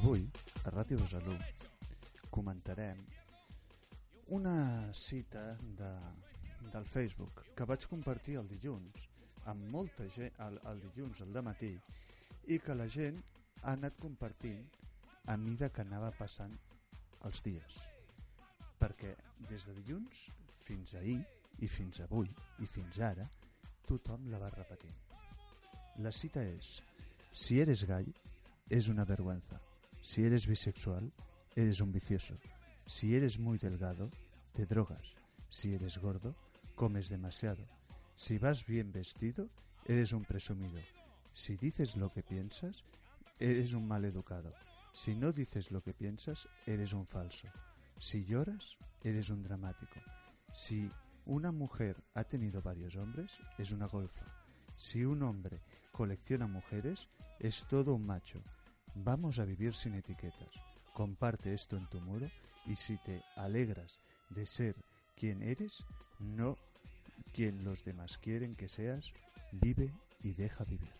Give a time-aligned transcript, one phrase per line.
[0.00, 0.22] Avui,
[0.64, 1.34] a Ràdio Besalú,
[2.30, 3.00] comentarem
[4.36, 5.42] una cita
[5.80, 5.90] de,
[6.72, 9.08] del Facebook que vaig compartir el dilluns
[9.52, 11.72] amb molta gent el, el dilluns al matí
[12.54, 13.18] i que la gent
[13.62, 14.66] ha anat compartint
[15.26, 16.56] a mida que anava passant
[17.28, 17.78] els dies
[18.80, 19.14] perquè
[19.48, 20.26] des de dilluns
[20.66, 21.20] fins ahir
[21.60, 23.28] i fins avui i fins ara
[23.88, 26.78] tothom la va repetint la cita és
[27.32, 28.06] si eres gay
[28.70, 29.60] es una vergüenza
[30.02, 31.12] Si eres bisexual,
[31.54, 32.34] eres un vicioso.
[32.86, 34.10] Si eres muy delgado,
[34.54, 35.14] te drogas.
[35.50, 36.34] Si eres gordo,
[36.74, 37.64] comes demasiado.
[38.16, 39.48] Si vas bien vestido,
[39.84, 40.80] eres un presumido.
[41.32, 42.82] Si dices lo que piensas,
[43.40, 44.52] eres un mal educado.
[44.92, 47.48] Si no dices lo que piensas, eres un falso.
[47.98, 50.00] Si lloras, eres un dramático.
[50.52, 50.90] Si
[51.24, 54.26] una mujer ha tenido varios hombres, es una golfa.
[54.76, 55.60] Si un hombre
[55.92, 58.42] colecciona mujeres, es todo un macho.
[58.94, 60.50] Vamos a vivir sin etiquetas.
[60.94, 62.28] Comparte esto en tu muro
[62.66, 64.76] y si te alegras de ser
[65.16, 65.84] quien eres,
[66.18, 66.56] no
[67.32, 69.12] quien los demás quieren que seas,
[69.52, 70.99] vive y deja vivir.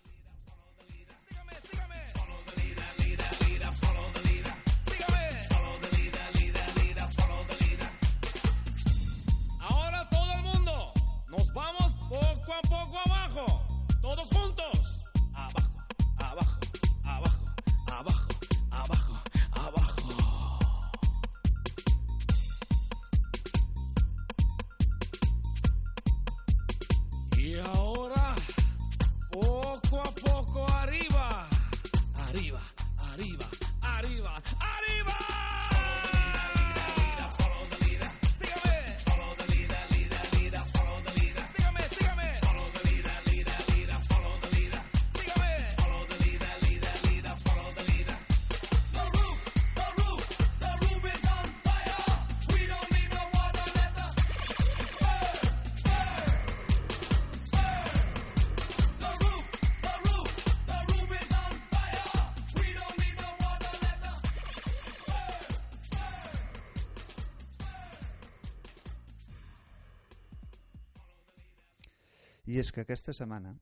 [72.71, 73.53] Que aquesta setmana,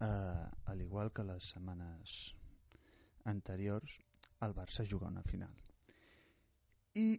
[0.00, 2.34] eh, al igual que les setmanes
[3.24, 4.00] anteriors,
[4.40, 5.54] el Barça juga una final.
[6.94, 7.18] I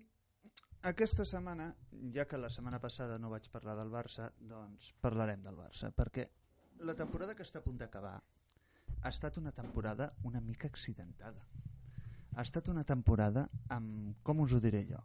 [0.89, 1.73] aquesta setmana,
[2.15, 6.29] ja que la setmana passada no vaig parlar del Barça, doncs parlarem del Barça, perquè
[6.79, 8.15] la temporada que està a punt d'acabar
[9.01, 11.43] ha estat una temporada una mica accidentada.
[12.35, 15.01] Ha estat una temporada amb, com us ho diré jo,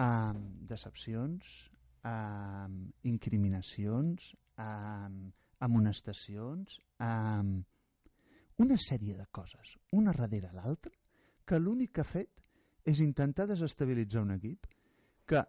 [0.00, 1.52] amb decepcions,
[2.08, 5.32] amb incriminacions, amb
[5.66, 7.64] amonestacions, amb
[8.62, 10.92] una sèrie de coses, una darrere l'altra,
[11.46, 12.42] que l'únic que ha fet
[12.86, 14.66] és intentar desestabilitzar un equip
[15.26, 15.42] que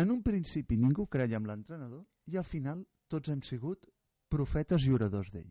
[0.00, 3.88] en un principi ningú creia en l'entrenador i al final tots hem sigut
[4.32, 5.50] profetes i oradors d'ell.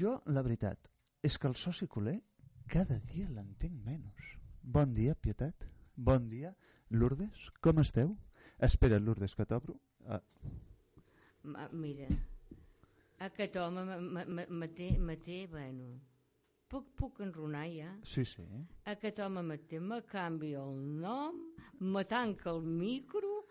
[0.00, 0.88] Jo, la veritat,
[1.22, 2.18] és que el soci culer
[2.72, 4.32] cada dia l'entenc menys.
[4.62, 5.64] Bon dia, Pietat.
[5.96, 6.54] Bon dia,
[6.90, 7.48] Lourdes.
[7.60, 8.16] Com esteu?
[8.58, 9.78] Espera, Lourdes, que t'obro.
[10.06, 10.22] Ah,
[11.72, 12.08] mira,
[13.26, 15.90] aquest home me, té, me té, bueno,
[16.70, 17.92] puc, puc enronar ja?
[18.04, 18.46] sí, sí.
[18.92, 21.40] Aquest home me té, me canvia el nom,
[21.80, 23.44] me tanca el micro,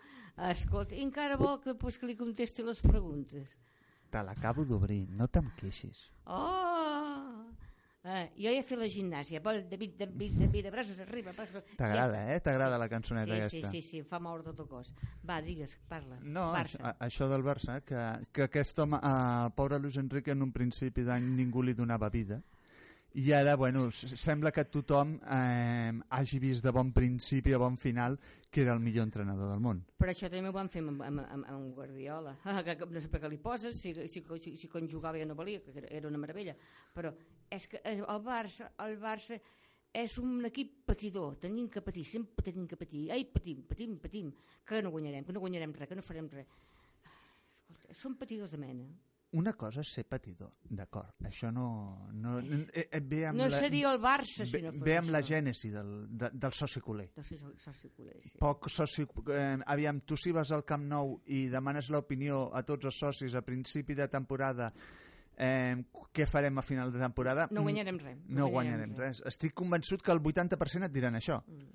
[0.50, 3.56] escolta, i encara vol que després que li contesti les preguntes.
[4.08, 6.06] Te l'acabo d'obrir, no te'n queixis.
[6.24, 6.97] Oh!
[8.08, 11.62] Eh, jo ja he fet la gimnàsia, vol David, David, David, braços arriba, braços...
[11.76, 12.38] T'agrada, eh?
[12.40, 13.70] T'agrada la cançoneta Sí, sí, aquesta?
[13.74, 14.92] sí, sí, em fa moure tot el cos.
[15.28, 16.16] Va, digues, parla.
[16.22, 16.80] No, Barça.
[16.80, 18.00] a- això del Barça, que,
[18.32, 22.08] que aquest home, eh, el pobre Luis Enrique en un principi d'any ningú li donava
[22.08, 22.40] vida
[23.18, 28.14] i ara, bueno, sembla que tothom eh, hagi vist de bon principi a bon final
[28.50, 29.80] que era el millor entrenador del món.
[29.98, 32.36] Però això també ho van fer amb, amb, amb, amb Guardiola.
[32.68, 35.64] que, no sé per què li poses, si, si, si, si jugava ja no valia,
[35.64, 36.54] que era- una meravella.
[36.94, 37.10] Però
[37.50, 39.40] és que el Barça, el Barça
[39.98, 43.08] és un equip patidor, tenim que patir, sempre tenim que patir.
[43.10, 44.30] Ai, patim, patim, patim,
[44.64, 46.46] que no guanyarem, que no guanyarem res, que no farem res.
[47.98, 48.86] Són patidors de mena.
[49.36, 52.08] Una cosa és ser patidor, d'acord, això no...
[52.16, 54.94] no eh, eh, ve amb No la, seria el Barça si ve, no fos ve
[54.96, 55.34] amb la això.
[55.34, 57.10] gènesi del, de, del soci culer.
[57.18, 58.38] No sé, soci culer, sí.
[58.40, 59.04] Poc soci...
[59.04, 63.36] Eh, aviam, tu si vas al Camp Nou i demanes l'opinió a tots els socis
[63.36, 64.70] a principi de temporada
[65.36, 65.76] eh,
[66.16, 67.50] què farem a final de temporada?
[67.52, 68.24] No Mm, guanyarem res.
[68.32, 69.22] No guanyarem res.
[69.28, 71.42] Estic convençut que el 80% et diran això.
[71.46, 71.70] Mm.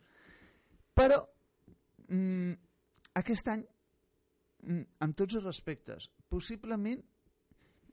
[0.98, 1.22] Però
[2.10, 2.52] mm,
[3.22, 3.64] aquest any,
[4.66, 7.06] mm, amb tots els respectes, possiblement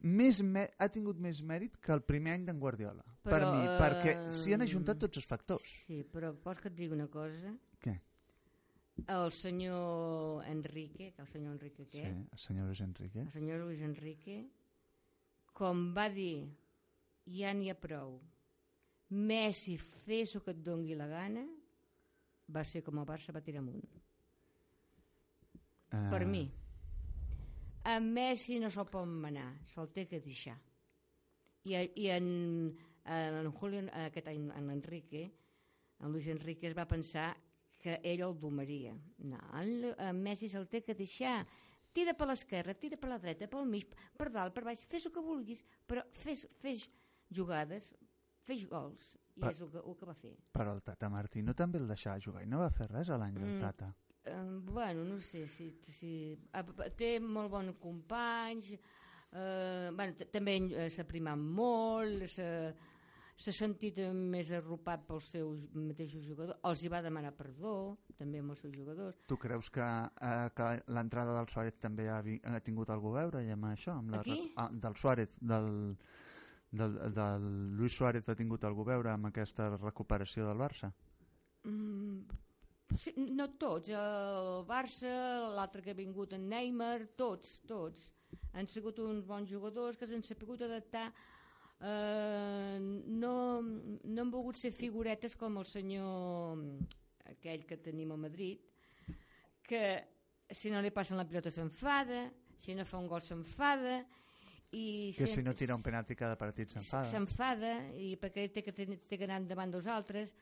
[0.03, 0.41] més
[0.79, 3.05] ha tingut més mèrit que el primer any d'en Guardiola.
[3.23, 5.67] per Però, mi, eh, perquè s'hi han ajuntat tots els factors.
[5.85, 7.53] Sí, però vols que et digui una cosa?
[7.81, 7.99] Què?
[9.07, 12.01] El senyor Enrique, que el senyor Enrique què?
[12.01, 13.21] Sí, el senyor Luis Enrique.
[13.21, 14.39] El senyor Luis Enrique,
[15.53, 16.49] com va dir,
[17.27, 18.21] ja n'hi ha prou,
[19.11, 21.43] Messi fes el que et dongui la gana,
[22.49, 23.83] va ser com el Barça va tirar amunt.
[25.91, 26.45] Eh, Per mi.
[27.85, 30.57] A Messi no se'l pot manar, se'l té que deixar.
[31.65, 32.27] I, i en,
[33.05, 35.23] en, Julio, aquest any, en Enrique,
[36.01, 37.31] en Luis Enrique es va pensar
[37.81, 38.93] que ell el domaria.
[39.25, 41.41] No, en, en Messi se'l té que deixar.
[41.97, 45.15] Tira per l'esquerra, tira per la dreta, pel mig, per dalt, per baix, fes el
[45.17, 46.85] que vulguis, però fes, fes
[47.35, 47.91] jugades,
[48.47, 49.03] fes gols.
[49.41, 50.35] I és el que, el que va fer.
[50.53, 53.35] Però el Tata Martino també el deixava jugar i no va fer res a l'any
[53.41, 53.61] del Mm.
[53.65, 53.89] Tata.
[54.25, 56.37] Eh, bueno, no sé si, si
[56.99, 65.07] té molt bons companys eh, bueno, també eh, s'ha primat molt s'ha sentit més arropat
[65.09, 67.73] pels seus mateixos jugadors els hi va demanar perdó
[68.19, 72.21] també amb els seus jugadors Tu creus que, eh, que l'entrada del Suárez també ha,
[72.21, 73.97] ha tingut algú a veure i amb això?
[74.03, 74.37] Amb la, Aquí?
[74.61, 75.97] ah, del Suárez, del,
[76.83, 77.49] del, del
[77.81, 80.93] Luis Suárez ha tingut algú a veure amb aquesta recuperació del Barça?
[81.65, 82.50] Mm,
[83.17, 85.11] no tots, el Barça,
[85.57, 88.11] l'altre que ha vingut en Neymar, tots, tots.
[88.55, 91.09] Han sigut uns bons jugadors que s'han sabut adaptar.
[91.81, 96.61] Eh, no, no han volgut ser figuretes com el senyor
[97.31, 98.61] aquell que tenim a Madrid,
[99.65, 99.85] que
[100.51, 102.27] si no li passen la pilota s'enfada,
[102.59, 104.01] si no fa un gol s'enfada,
[104.73, 107.09] i Que si no tira un penalti cada partit s'enfada.
[107.11, 110.35] s'enfada i perquè té que, té, que anar endavant dels altres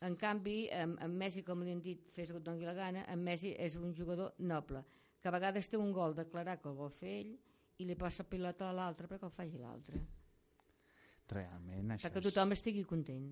[0.00, 2.74] en canvi, en, en Messi, com li han dit fes el que et doni la
[2.74, 4.84] gana, en Messi és un jugador noble,
[5.20, 7.34] que a vegades té un gol declarar que el vol fer ell
[7.78, 10.02] i li passa pilota a l'altre perquè el faci l'altre
[11.30, 13.30] Realment això, perquè és, tothom estigui content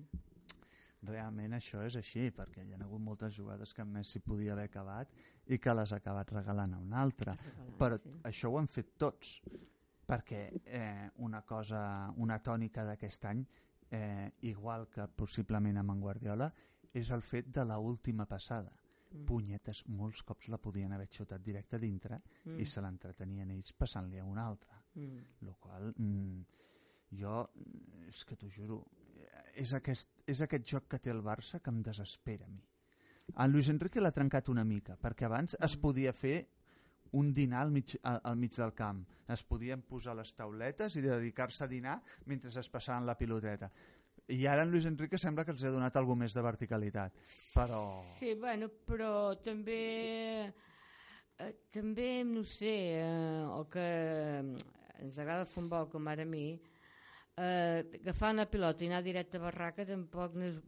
[1.07, 4.69] realment això és així, perquè hi ha hagut moltes jugades que en Messi podia haver
[4.69, 5.11] acabat
[5.51, 7.35] i que les ha acabat regalant a un altre.
[7.35, 8.13] Regalant, Però sí.
[8.29, 9.33] això ho han fet tots,
[10.07, 11.83] perquè eh, una cosa,
[12.23, 13.43] una tònica d'aquest any,
[13.93, 16.47] eh, igual que possiblement amb en Guardiola,
[16.93, 18.71] és el fet de la última passada.
[19.13, 19.25] Mm.
[19.29, 22.59] Punyetes, molts cops la podien haver xutat directe dintre Mm.
[22.59, 24.69] i se l'entretenien ells passant-li a un altre.
[24.95, 25.19] mm.
[25.41, 26.41] Lo qual, mm,
[27.17, 28.83] jo, mm, és que t'ho juro,
[29.55, 32.63] és aquest, és aquest joc que té el Barça que em desespera a mi.
[33.37, 36.47] En Luis Enrique l'ha trencat una mica, perquè abans es podia fer
[37.13, 39.03] un dinar al mig, al, al mig del camp.
[39.29, 43.71] Es podien posar les tauletes i dedicar-se a dinar mentre es passaven la piloteta.
[44.31, 47.15] I ara en Luis Enrique sembla que els ha donat alguna més de verticalitat.
[47.53, 47.81] Però...
[48.15, 49.79] Sí, bueno, però també
[51.37, 53.87] eh, també, no sé eh, el que
[55.03, 56.45] ens agrada el futbol com ara a mi
[57.37, 60.59] eh, agafar una pilota i anar directe a barraca tampoc no és...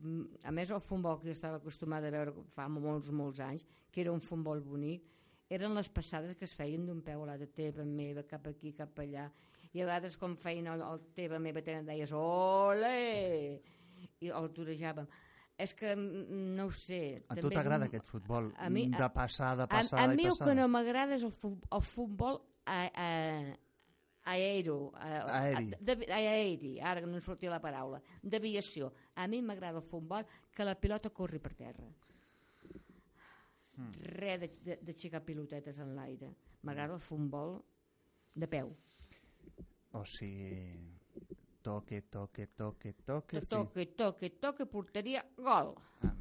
[0.44, 4.02] a més el futbol que jo estava acostumada a veure fa molts, molts anys que
[4.04, 5.06] era un futbol bonic
[5.50, 8.98] eren les passades que es feien d'un peu a l'altre teva meva, cap aquí, cap
[9.00, 9.28] allà
[9.76, 13.62] i a vegades quan feien el, el teva meva te'n deies ole
[14.22, 15.08] i el torejàvem
[15.58, 19.54] és que mm, no ho sé A tu t'agrada aquest futbol a mi- de passar,
[19.56, 22.42] de a, passar a i mi el que no m'agrada és el, fu el futbol
[22.66, 23.10] a, a,
[24.34, 25.70] aero, a, Aeri.
[25.74, 28.92] A, de, aeri, ara que no em sortia la paraula, d'aviació.
[29.16, 31.86] A mi m'agrada el futbol que la pilota corri per terra.
[33.76, 33.92] Hmm.
[34.16, 36.30] Res de- de- d'aixecar pilotetes en l'aire.
[36.64, 37.58] M'agrada el futbol
[38.36, 38.70] de peu.
[39.94, 40.96] O sigui,
[41.64, 43.40] toque, toque, toque, toque...
[43.40, 45.76] Que toque, toque, toque, porteria, gol.
[46.04, 46.14] Ah.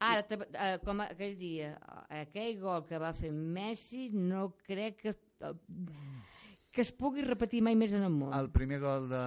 [0.00, 1.74] Ara, eh, com aquell dia,
[2.08, 5.12] aquell gol que va fer Messi, no crec que,
[5.44, 5.52] eh,
[6.70, 8.30] que es pugui repetir mai més en el món.
[8.36, 9.20] El primer gol de,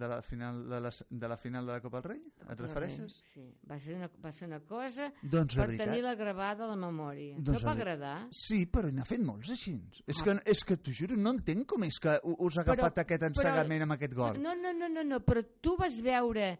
[0.00, 2.22] de, la final, de, la, de la final de la Copa del Rei?
[2.50, 3.14] Et refereixes?
[3.32, 5.86] Sí, va ser una, va ser una cosa Doncs la per veritat...
[5.86, 7.36] tenir-la gravada a la memòria.
[7.38, 8.16] Doncs no va la- agradar?
[8.34, 9.76] Sí, però n'ha fet molts així.
[10.06, 10.24] És, Ah.
[10.24, 13.86] que, és que t'ho juro, no entenc com és que us ha agafat aquest ensegament
[13.86, 14.42] amb aquest gol.
[14.42, 16.56] No, no, no, no, no, però tu vas veure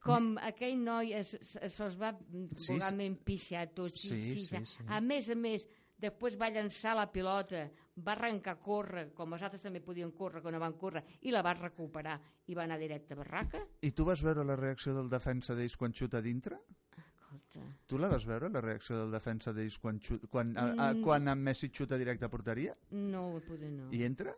[0.00, 2.14] com aquell noi se'ls va
[2.56, 3.90] Sí, vulgarment pixar tot.
[3.92, 4.84] Sí, Sí, sí, sí, sí.
[4.88, 5.66] A més a més,
[6.00, 7.66] després va llançar la pilota,
[8.06, 11.30] va arrencar a córrer, com els altres també podien córrer quan no van córrer, i
[11.34, 13.60] la va recuperar i va anar directe a barraca.
[13.82, 16.58] I tu vas veure la reacció del defensa d'ells quan xuta a dintre?
[16.96, 20.92] Escolta, Tu la vas veure, la reacció del defensa d'ells quan, xut, quan, a, a,
[20.94, 21.02] Mm.
[21.04, 23.88] quan en Messi xuta directe a porteria no poder no.
[23.92, 24.34] i entra?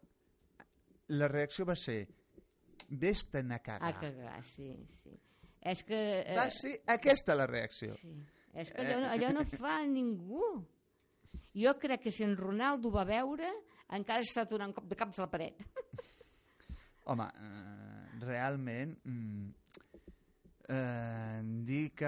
[1.09, 2.07] La reacció va ser
[2.88, 3.88] vés-te'n a cagar.
[3.95, 4.71] A cagar, sí,
[5.02, 5.16] sí.
[5.62, 6.21] És que...
[6.21, 7.95] eh, Va ser aquesta la reacció.
[8.00, 8.12] Sí.
[8.52, 10.42] És que allò, no- allò no fa ningú.
[11.54, 13.48] Jo crec que si en Ronaldo va veure,
[13.92, 15.58] encara està donant cop de caps a la paret.
[17.12, 19.48] Home, eh, realment, mm,
[20.68, 22.06] eh, dir que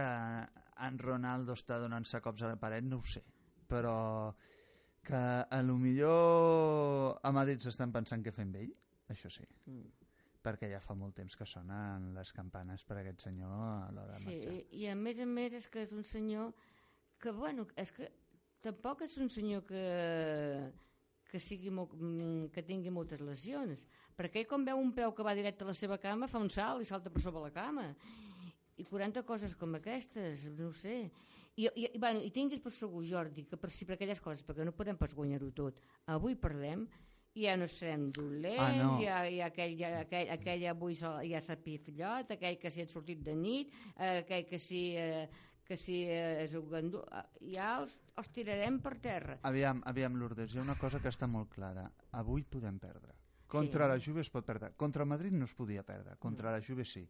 [0.85, 3.23] en Ronaldo està donant-se cops a la paret no ho sé,
[3.69, 4.35] però
[5.05, 5.15] que
[5.51, 8.73] a lo millor a Madrid s'estan pensant què fer amb ell,
[9.13, 9.85] això sí, Mm.
[10.45, 14.19] perquè ja fa molt temps que sonen les campanes per aquest senyor a l'hora de
[14.19, 14.53] Sí, marxar.
[14.53, 16.53] i, I a més a més és que és un senyor
[17.19, 18.11] que, bueno, és que
[18.65, 19.85] tampoc és un senyor que,
[21.31, 23.85] que, sigui molt, mm, que tingui moltes lesions,
[24.17, 26.51] perquè ell quan veu un peu que va directe a la seva cama fa un
[26.53, 27.91] salt i salta per sobre la cama.
[28.77, 31.05] I 40 coses com aquestes, no sé.
[31.55, 34.43] I, i, i, bueno, i tinguis per segur, Jordi, que per si per aquelles coses,
[34.43, 35.79] perquè no podem pas guanyar-ho tot,
[36.11, 36.89] avui perdem,
[37.35, 38.91] i ja no serem dolents, Ah, no.
[39.03, 43.23] ja, ja aquell, ja, aquell, aquell avui ja s'ha pifllot, aquell que s'hi ha sortit
[43.27, 45.29] de nit, eh, aquell que si, eh,
[45.65, 47.23] que si eh, és un gandú, eh,
[47.55, 49.39] ja els, els tirarem per terra.
[49.49, 51.87] Aviam, aviam, Lourdes, hi ha una cosa que està molt clara.
[52.13, 53.15] Avui podem perdre.
[53.47, 53.91] Contra Sí.
[53.93, 54.73] la Juve es pot perdre.
[54.77, 56.17] Contra el Madrid no es podia perdre.
[56.19, 57.09] Contra la Juve sí.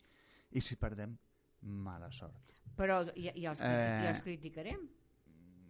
[0.52, 1.16] I si perdem,
[1.62, 2.52] mala sort.
[2.76, 4.00] Però ja, ja, els, Eh.
[4.04, 4.88] ja els criticarem.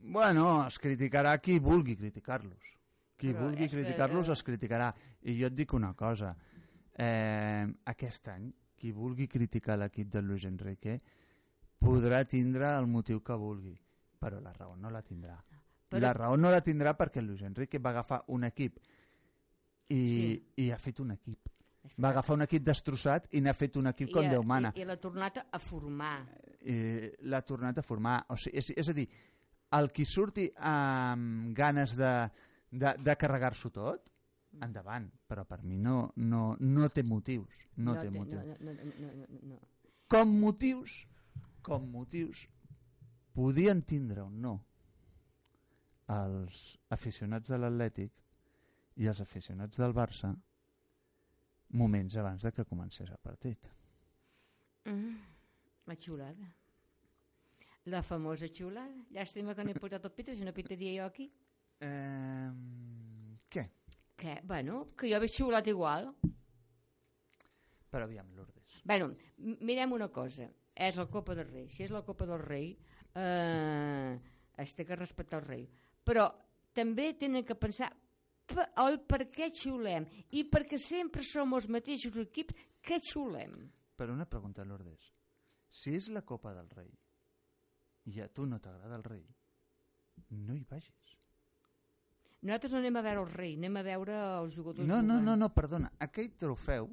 [0.02, 2.64] Bueno, es criticarà qui vulgui criticar-los.
[3.16, 4.90] Qui Però vulgui que, criticar-los eh, es criticarà.
[5.22, 6.34] I jo et dic una cosa.
[6.98, 10.98] Eh, aquest any, qui vulgui criticar l'equip de Luis Enrique
[11.84, 13.74] podrà tindre el motiu que vulgui,
[14.20, 15.36] però la raó no la tindrà.
[15.88, 18.78] Però- La raó no la tindrà perquè Luis Enrique va agafar un equip
[19.88, 20.46] i, Sí.
[20.64, 21.48] i ha fet un equip.
[22.00, 24.72] Va agafar un equip destrossat i n'ha fet un equip com Déu mana.
[24.74, 26.26] I, i l'ha tornat a formar.
[26.66, 28.24] eh, l'ha tornat a formar.
[28.30, 29.06] O sigui, és, és a dir,
[29.76, 32.30] el qui surti amb ganes de,
[32.70, 34.08] de, de carregar-s'ho tot,
[34.62, 35.10] endavant.
[35.28, 37.54] Però per mi no, no, no té motius.
[37.76, 38.44] No, té motius.
[38.60, 39.60] No, no, no, no, no, no.
[40.08, 41.04] Com motius,
[41.64, 42.44] com motius,
[43.34, 44.58] podien tindre o no
[46.14, 46.58] els
[46.92, 48.24] aficionats de l'Atlètic
[49.00, 50.34] i els aficionats del Barça
[51.80, 53.70] moments abans de que comencés el partit.
[54.84, 55.16] Mm,
[55.88, 56.50] la xulada.
[57.90, 59.06] La famosa xulada.
[59.12, 61.30] Llàstima que no he portat el Peter, si no pitaria jo aquí.
[61.80, 62.50] Eh,
[63.50, 63.64] què?
[64.16, 66.12] Que, bueno, que jo hagués xiulat igual.
[67.90, 68.78] Però aviam, Lourdes.
[68.84, 70.48] Bueno, mirem una cosa.
[70.74, 71.68] És la Copa del Rei.
[71.70, 72.72] Si és la Copa del Rei,
[73.14, 74.18] eh,
[74.58, 75.68] es té que respectar el rei.
[76.04, 76.26] Però
[76.74, 77.92] també tenen que pensar
[78.46, 83.54] pe- el per què xiulem i perquè sempre som els mateixos equips que xiulem.
[83.96, 85.12] Però una pregunta, Lourdes.
[85.70, 86.90] Si és la Copa del Rei
[88.06, 89.24] i a tu no t'agrada el rei,
[90.30, 91.14] no hi vagis.
[92.44, 95.34] Nosaltres no anem a veure el rei, anem a veure els jugadors No, no, no,
[95.36, 95.88] no, perdona.
[96.04, 96.90] Aquell trofeu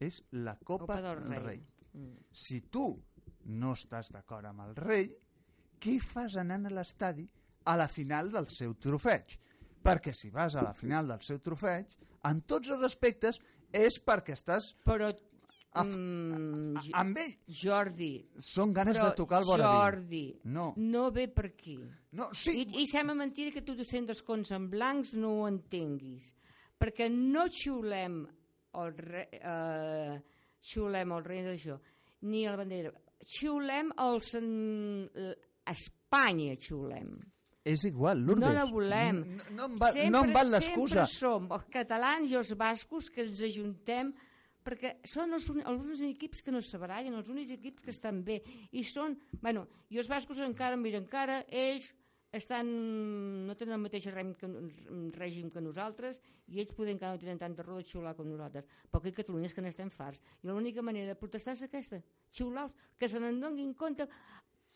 [0.00, 1.44] és la Copa, Copa del del Rei.
[1.44, 1.60] Rei.
[1.92, 2.16] Mm.
[2.32, 2.86] Si tu
[3.46, 5.10] no estàs d'acord amb el rei,
[5.80, 7.28] què fas anant a l'estadi
[7.66, 9.38] a la final del seu trofeig?
[9.86, 11.86] Perquè si vas a la final del seu trofeig,
[12.26, 13.38] en tots els aspectes,
[13.72, 15.12] és perquè estàs Però,
[15.76, 17.34] A- mm, a- amb ell.
[17.52, 19.76] Jordi, Són ganes però de tocar el voraví.
[19.76, 20.72] Jordi, No.
[20.78, 21.76] no ve per aquí.
[22.12, 26.32] No, sí, I, I sembla mentida que tu sent descons en blancs no ho entenguis.
[26.80, 28.26] Perquè no xiulem
[28.74, 30.22] el re, eh,
[30.60, 31.78] xiulem el rei d'això,
[32.22, 32.92] ni la bandera.
[33.24, 35.08] Xiulem el sen,
[35.66, 37.16] Espanya xiulem.
[37.66, 38.44] és igual, Lourdes.
[38.46, 39.16] No la volem.
[39.36, 41.02] No, no, em va, no em val l'excusa.
[41.02, 44.12] Sempre som els catalans i els bascos que ens ajuntem
[44.66, 47.90] perquè són els, un- els únics equips que no es sebarallen, els únics equips que
[47.90, 48.40] estan bé.
[48.70, 51.90] I són, bueno, i els bascos encara, mira, encara ells
[52.38, 52.70] estan,
[53.48, 54.50] no tenen el mateix règim que,
[55.16, 56.20] règim que nosaltres
[56.52, 58.66] i ells poden encara no tenen tanta raó de xiular com nosaltres.
[58.90, 60.22] Però aquí a Catalunya és que n'estem farts.
[60.42, 64.08] I l'única manera de protestar és aquesta, xiular que se n'en donin compte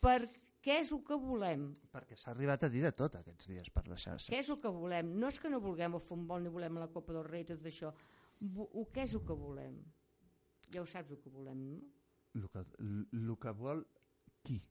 [0.01, 0.19] per
[0.61, 1.69] què és el que volem?
[1.93, 4.29] Perquè s'ha arribat a dir de tot aquests dies per la xarxa.
[4.29, 5.15] Què és el que volem?
[5.21, 7.65] No és que no vulguem el futbol ni volem la Copa del Rei i tot
[7.65, 7.89] això.
[8.61, 9.79] O què és el que volem?
[10.73, 11.81] Ja ho saps el que volem, no?
[12.37, 12.61] El que,
[13.17, 13.81] el que vol
[14.45, 14.61] qui?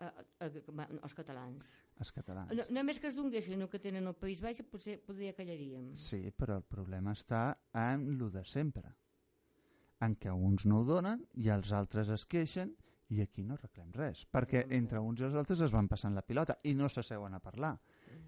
[0.00, 1.66] Ma- els catalans.
[2.00, 2.52] Els catalans.
[2.56, 5.90] No, només que es donguessin el que tenen al País Baix potser podria callaríem.
[5.94, 7.42] Sí, però el problema està
[7.76, 8.94] en lo de sempre.
[10.00, 12.72] En què uns no ho donen i els altres es queixen
[13.12, 14.22] i aquí no arreglem res.
[14.32, 17.40] Perquè entre uns i els altres es van passant la pilota i no s'asseuen a
[17.44, 17.74] parlar.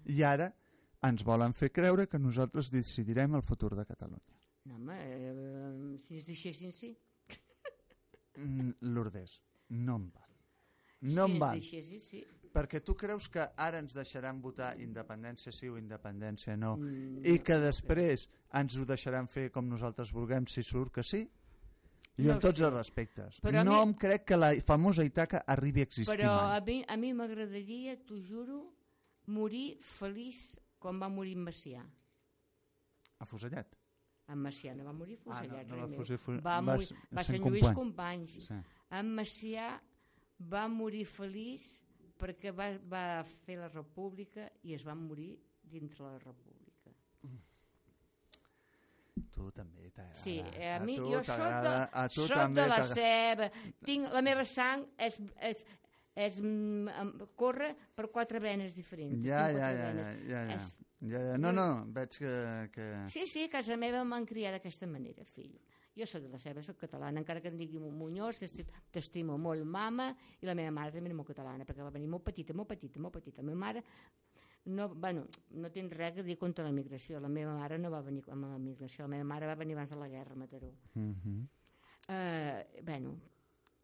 [0.05, 0.51] I ara
[1.09, 4.37] ens volen fer creure que nosaltres decidirem el futur de Catalunya.
[4.65, 6.93] No, home, eh, si es deixessin, sí.
[8.37, 10.22] Mm, Lourdes, no em val.
[11.03, 11.59] No si em val.
[11.59, 12.23] deixessin, sí.
[12.53, 17.39] Perquè tu creus que ara ens deixaran votar independència sí o independència no Mm, i
[17.41, 21.23] que després ens ho deixaran fer com nosaltres vulguem si surt que sí?
[22.15, 22.65] Jo No amb ho tots sé.
[22.65, 23.39] els respectes.
[23.41, 26.61] Però no mi- em crec que la famosa Itaca arribi a existir Però a mai.
[26.67, 28.71] mi a mi m'agradaria, t'ho juro,
[29.25, 31.83] morir feliç com va morir en Macià.
[33.19, 33.75] A Fusellet.
[34.27, 37.23] En Macià no va morir Ah, no, no va fugir fu- va, va morir, va
[37.23, 37.71] ser en Lluís.
[37.73, 38.31] Companys.
[38.47, 38.53] Sí.
[38.91, 39.81] En Macià
[40.51, 41.79] va morir feliç
[42.19, 45.33] perquè va, va fer la república i es va morir
[45.63, 46.91] dintre la república.
[49.33, 50.19] Tu també t'agrada.
[50.23, 53.47] Sí, eh, a, mi, tu jo soc de, a tu soc també de la ceba,
[53.85, 55.19] tinc, la meva sang és,
[55.49, 55.61] és,
[56.15, 59.21] és, mm, em- corre per quatre venes diferents.
[59.25, 60.55] Ja, ja, ja, ja, ja, ja.
[60.57, 60.73] És-
[61.03, 61.37] ja, ja.
[61.37, 62.33] No, no, veig que...
[62.73, 62.87] que...
[63.13, 65.53] Sí, sí, a casa meva m'han criat d'aquesta manera, fill.
[65.95, 69.63] Jo sóc de la ceba, sóc catalana, encara que em digui Muñoz, t'esti- t'estimo molt,
[69.63, 72.67] mama, i la meva mare també és molt catalana, perquè va venir molt petita, molt
[72.69, 73.41] petita, molt petita.
[73.41, 73.83] La meva mare
[74.65, 77.19] no, bueno, no tinc res a dir contra la migració.
[77.19, 79.89] La meva mare no va venir amb la migració, la meva mare va venir abans
[79.91, 80.71] de la guerra a Mataró.
[80.95, 81.47] Mhm.
[82.09, 83.13] Eh, bueno,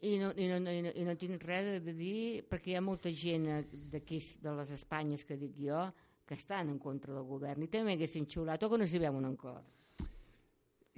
[0.02, 2.82] i no, i, no, i, no, i no tinc res de dir perquè hi ha
[2.82, 3.46] molta gent
[3.92, 5.92] d'aquí de les Espanyes que dic jo
[6.26, 9.26] que estan en contra del govern i també haguessin xiulat o que no s'hi veuen
[9.26, 9.64] encore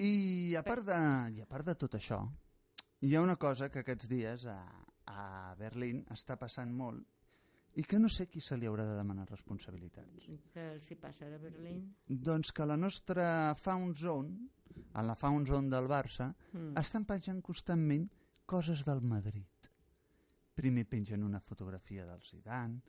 [0.02, 0.98] I a part de,
[1.38, 2.22] i a part de tot això,
[3.06, 4.58] hi ha una cosa que aquests dies a,
[5.12, 7.06] a Berlín està passant molt
[7.80, 10.26] i que no sé qui se li haurà de demanar responsabilitats.
[10.54, 14.50] que els hi passa a Berlín Doncs que la nostra Found Zone,
[14.94, 16.78] a la Found Zone del Barça, Mm.
[16.78, 18.10] estan penjant constantment
[18.46, 19.48] coses del Madrid.
[20.54, 22.82] Primer pengen una fotografia del Zidane,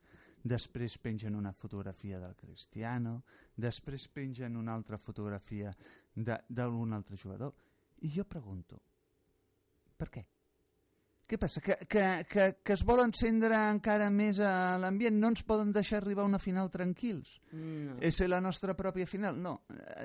[0.43, 3.23] després pengen una fotografia del Cristiano,
[3.55, 5.71] després pengen una altra fotografia
[6.15, 7.53] d'algun altre jugador.
[8.03, 8.81] I jo pregunto,
[9.97, 10.23] per què?
[11.23, 11.61] Què passa?
[11.63, 15.15] Que, que, que, que es vol encendre encara més a l'ambient?
[15.17, 17.39] No ens poden deixar arribar a una final tranquils?
[17.53, 17.95] no.
[18.03, 19.39] És la nostra pròpia final?
[19.39, 19.61] No.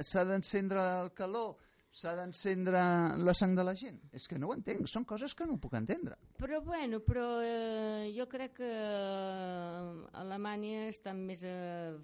[0.07, 1.57] S'ha d'encendre el calor,
[1.91, 2.81] s'ha d'encendre
[3.19, 3.99] la sang de la gent.
[4.15, 6.17] És que no ho entenc, són coses que no puc entendre.
[6.39, 11.97] però bueno, però eh, jo crec que eh, Alemanya està més a,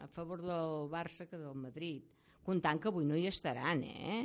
[0.00, 2.17] a favor del Barça que del Madrid
[2.48, 4.22] comptant que avui no hi estaran eh?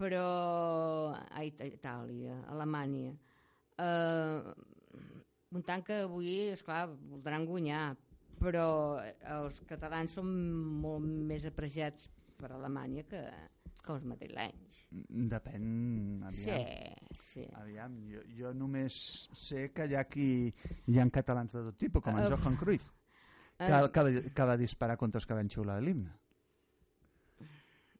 [0.00, 3.12] però a It- Itàlia, Alemanya
[3.80, 4.52] eh,
[5.52, 7.90] comptant que avui, esclar, voldran guanyar
[8.40, 8.66] però
[9.36, 10.30] els catalans són
[10.80, 12.06] molt més apreciats
[12.40, 13.20] per Alemanya que,
[13.84, 15.66] que els madrilenys Depèn,
[16.26, 16.38] aviam.
[16.40, 18.96] sí, sí Aviam, jo, jo només
[19.36, 20.30] sé que hi ha, qui,
[20.88, 22.88] hi ha catalans de tot tipus, com en Uh, Johan Cruyff,
[23.60, 26.14] que, Eh, que, va- que va disparar contra els que van xiular l'himne.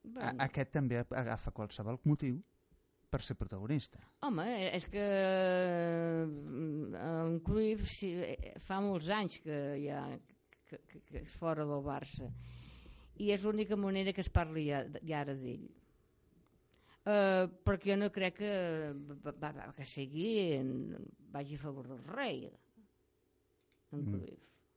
[0.04, 0.36] A- bueno.
[0.46, 2.38] Aquest també agafa qualsevol motiu
[3.10, 3.98] per ser protagonista.
[4.22, 5.04] Home, és que
[6.26, 10.04] mm, en Cruyff sí, eh, fa molts anys que ja
[10.70, 12.30] que, que, que és fora del Barça
[13.20, 15.66] i és l'única manera que es parli ja, ja ara d'ell.
[17.00, 18.50] Uh, perquè jo no crec que,
[19.24, 20.70] va, va, que sigui en,
[21.32, 22.60] vagi a favor del rei en
[23.90, 24.20] Mm.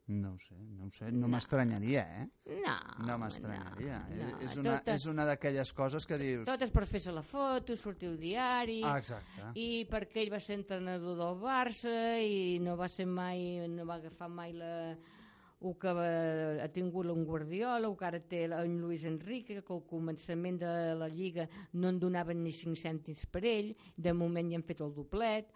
[0.06, 2.26] No ho sé, no ho sé, no m'estranyaria, eh?
[2.66, 2.74] No,
[3.08, 4.02] No m'estranyaria.
[4.10, 4.62] no, és, és no.
[4.66, 6.44] una, Tot- és una d'aquelles coses que dius...
[6.50, 8.82] Tot és per fer-se la foto, sortir al diari...
[8.84, 9.48] Ah, exacte.
[9.56, 13.96] i perquè ell va ser entrenador del Barça i no va ser mai no va
[14.02, 14.74] agafar mai la
[15.64, 19.86] el que ha tingut un Guardiola o que ara té en Luis Enrique que al
[19.88, 21.46] començament de la Lliga
[21.80, 25.48] no en donaven ni 5 cèntims per ell de moment ja han fet el doblet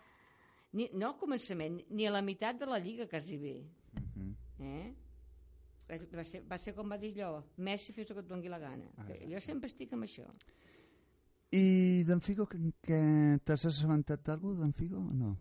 [0.72, 3.58] ni, no al començament ni a la meitat de la Lliga quasi bé
[3.94, 4.36] Mhm.
[4.60, 4.94] eh?
[6.14, 8.60] va, ser, va ser com va dir allò Messi fes el que et doni la
[8.60, 10.26] gana Ah, Que jo sempre estic amb això
[11.52, 12.98] I d'en Figo, que, que
[13.46, 15.38] t'has assabentat d'algú d'en Figo o no?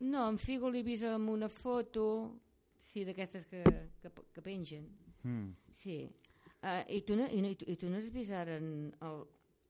[0.00, 2.02] No, en Figo l'he vist amb una foto,
[2.92, 3.62] sí, d'aquestes que,
[4.02, 4.84] que, que pengen.
[5.24, 5.54] Mm.
[5.72, 5.96] Sí.
[6.60, 9.24] Uh, i, tu no, i, no, I tu no has vist ara en el...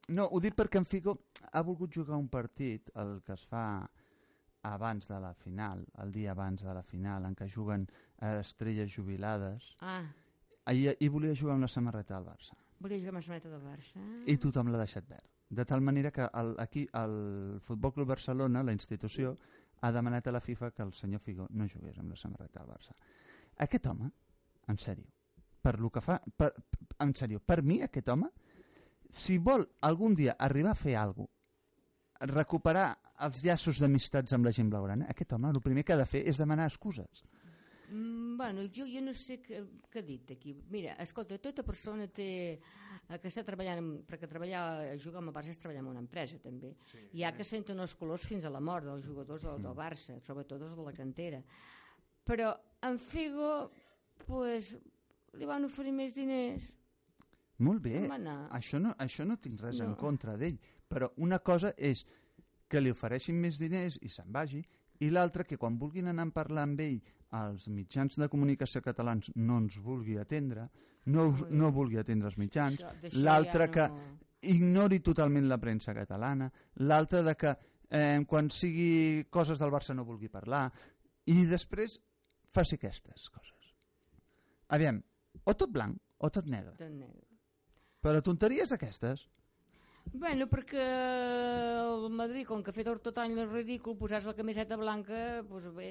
[0.08, 1.14] No, ho dic perquè en Figo
[1.52, 3.62] ha volgut jugar un partit, el que es fa
[4.74, 7.86] abans de la final, el dia abans de la final, en què juguen
[8.20, 10.02] eh, estrelles jubilades, Ah,
[10.72, 12.54] i, i volia jugar amb la samarreta del Barça.
[12.80, 14.00] volia jugar amb la samarreta del Barça.
[14.26, 15.28] I tothom l'ha deixat verd.
[15.48, 19.36] De tal manera que el, aquí el Futbol Club Barcelona, la institució,
[19.80, 22.72] ha demanat a la FIFA que el senyor Figo no jugués amb la samarreta del
[22.74, 22.96] Barça.
[23.58, 24.10] Aquest home,
[24.68, 25.06] en sèrio,
[25.62, 26.18] per lo que fa...
[26.36, 26.50] Per,
[26.98, 28.30] en sèrio, per mi, aquest home,
[29.10, 31.32] si vol algun dia arribar a fer alguna cosa,
[32.32, 36.06] recuperar els llaços d'amistats amb la gent blaugrana, aquest home el primer que ha de
[36.06, 37.24] fer és demanar excuses.
[37.88, 39.60] Mm, bueno, jo, jo no sé què,
[39.92, 40.52] què ha dit aquí.
[40.74, 42.26] Mira, escolta, tota persona té,
[43.08, 46.00] eh, que està treballant, amb- perquè treballar, jugar amb el Barça és treballar en una
[46.02, 46.74] empresa també.
[46.84, 49.74] Sí, Hi ha que senten els colors fins a la mort dels jugadors del, del
[49.78, 51.42] Barça, sobretot els de la cantera.
[52.26, 52.50] Però
[52.82, 53.70] en Figo,
[54.26, 54.74] pues,
[55.38, 56.72] li van oferir més diners.
[57.58, 58.48] Molt bé, no.
[58.52, 59.96] això no, això no tinc res en No.
[59.96, 60.58] contra d'ell,
[60.90, 62.04] però una cosa és
[62.68, 64.62] que li ofereixin més diners i se'n vagi,
[65.00, 67.00] i l'altra que quan vulguin anar a parlar amb ell
[67.36, 70.68] als mitjans de comunicació catalans no ens vulgui atendre,
[71.12, 72.80] no, no vulgui atendre els mitjans,
[73.18, 76.48] l'altra ja que no- ignori totalment la premsa catalana,
[76.86, 77.52] l'altra de que
[77.90, 80.70] eh, quan sigui coses del Barça no vulgui parlar,
[81.26, 81.98] i després
[82.54, 83.72] faci aquestes coses.
[84.74, 84.98] Aviam,
[85.44, 86.74] o tot blanc o tot negre.
[86.78, 87.24] Tot negre.
[88.00, 89.26] Però tonteries d'aquestes.
[90.12, 94.76] Bueno, perquè el Madrid, com que ha fet tot any el ridícul, posar la camiseta
[94.80, 95.90] blanca, doncs bé,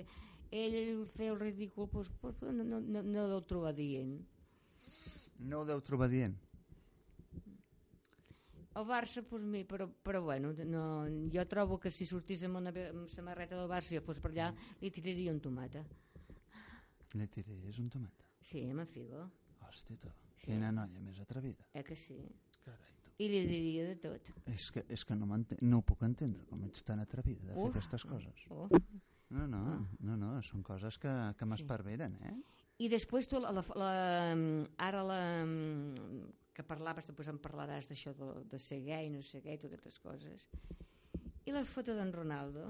[0.51, 4.15] ell fer el ridícul, doncs, doncs no, no, no, no deu trobar dient.
[5.39, 6.35] No ho deu trobar dient.
[8.75, 10.85] El Barça, doncs, mi, però, però bueno, no,
[11.31, 14.49] jo trobo que si sortís amb una amb samarreta del Barça i fos per allà,
[14.81, 15.83] li tiraria un tomata.
[17.15, 18.25] Li tiré, és un tomat.
[18.43, 19.21] Sí, amb en Figo,
[19.63, 20.11] Hòstia, tu,
[20.43, 21.63] quina noia més atrevida.
[21.73, 22.17] eh que sí?
[23.17, 24.31] I li diria de tot.
[24.51, 27.61] És que, és que no, no ho puc entendre, com ets tan atrevida de fer
[27.63, 27.71] Uf.
[27.71, 28.47] aquestes coses.
[28.51, 28.67] Oh.
[29.35, 29.61] No, no,
[30.03, 32.35] no, no, són coses que, que m'esperveren, eh?
[32.83, 33.91] I després tu, la, la, la,
[34.83, 35.19] ara la,
[36.55, 40.01] que parlaves, després em parlaràs d'això de, de ser gay, no ser gay, totes aquestes
[40.03, 40.45] coses.
[41.47, 42.67] I la foto d'en Ronaldo?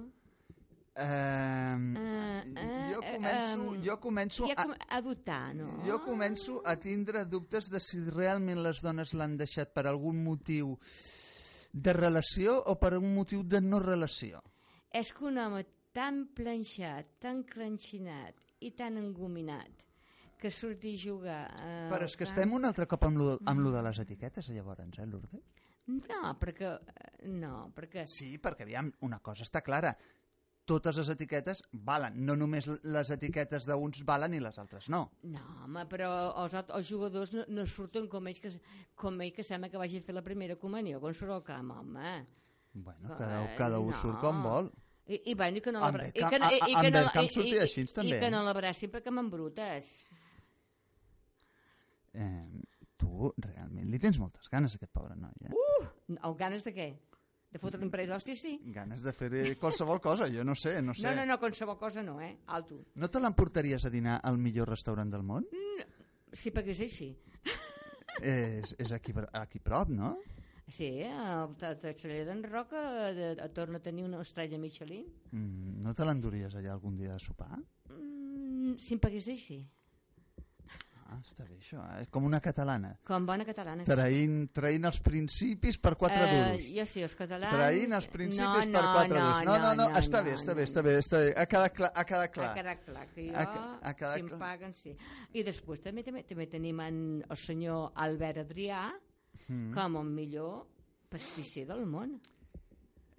[0.96, 5.68] Um, Eh, eh, jo eh, començo, jo començo Ja a, com, a dubtar, no?
[5.84, 10.78] jo començo a tindre dubtes de si realment les dones l'han deixat per algun motiu
[11.74, 14.40] de relació o per un motiu de no relació.
[14.96, 19.84] És que un home tan planxat, tan cranxinat i tan engominat
[20.40, 21.44] que surti a jugar...
[21.60, 24.48] Eh, Però és que estem un altre cop amb lo, amb lo de les etiquetes,
[24.52, 25.44] llavors, eh, Lourdes?
[25.88, 26.72] No, perquè...
[26.76, 28.06] eh, No, perquè...
[28.10, 29.96] Sí, perquè aviam, una cosa està clara.
[30.66, 32.16] Totes les etiquetes valen.
[32.26, 35.04] No només les etiquetes d'uns valen i les altres no.
[35.30, 36.10] No, home, però
[36.44, 38.50] els, els jugadors no, no surten com ells, que,
[38.98, 41.70] com ell que sembla que vagi a fer la primera comunió quan surt al camp,
[41.76, 42.16] home.
[42.74, 44.02] Bueno, Eh, cada, cada un no.
[44.02, 44.72] surt com vol.
[45.06, 47.02] I, i, bueno, i que no En l'abra- i que no- i- i que no-
[47.46, 48.18] i- així, també.
[48.18, 49.92] I que no l'abracin perquè m'embrutes.
[52.16, 52.64] Eh,
[52.98, 55.54] tu realment li tens moltes ganes, a aquest pobre noi, eh?
[55.54, 56.16] Uh!
[56.30, 56.88] O ganes de què?
[57.56, 58.58] De fotre un parell d'hòsties, sí?
[58.76, 59.30] Ganes de fer
[59.62, 61.06] qualsevol cosa, jo no sé, no sé.
[61.08, 62.34] No, no, no, qualsevol cosa no, eh?
[62.52, 62.82] Alto.
[63.00, 65.48] No te l'emportaries a dinar al millor restaurant del món?
[66.36, 67.14] Si pagués sí.
[68.20, 70.18] És, és aquí, aquí prop, no?
[70.68, 72.82] Sí, el Tatxaller d'en Roca
[73.14, 75.06] de, de, torna a tenir una estrella Michelin.
[75.32, 77.60] Mm, no te l'enduries allà algun dia a sopar?
[77.92, 79.62] Mm, si em pagués ell, sí.
[81.16, 82.06] Ah, està bé això, eh?
[82.12, 82.92] com una catalana.
[83.08, 83.86] Com bona catalana.
[83.88, 86.60] Traint, traint els principis per quatre duros.
[86.60, 87.56] Eh, jo sí, els catalans...
[87.56, 89.48] Traint els principis no, per no, quatre no, duros.
[89.48, 90.88] No, no, no, està bé, no, està no, bé, està no.
[90.90, 91.32] bé, està bé.
[91.40, 91.92] Ha quedat clar.
[91.96, 92.52] Ha quedat clar.
[92.52, 93.48] Ha quedat clar que jo, Ha
[93.82, 94.96] ha quedat si em paguen, sí.
[95.34, 98.86] I després també també, també tenim en, el senyor Albert Adrià
[99.50, 99.74] Mm.
[99.76, 100.66] com el millor
[101.12, 102.16] pastisser del món.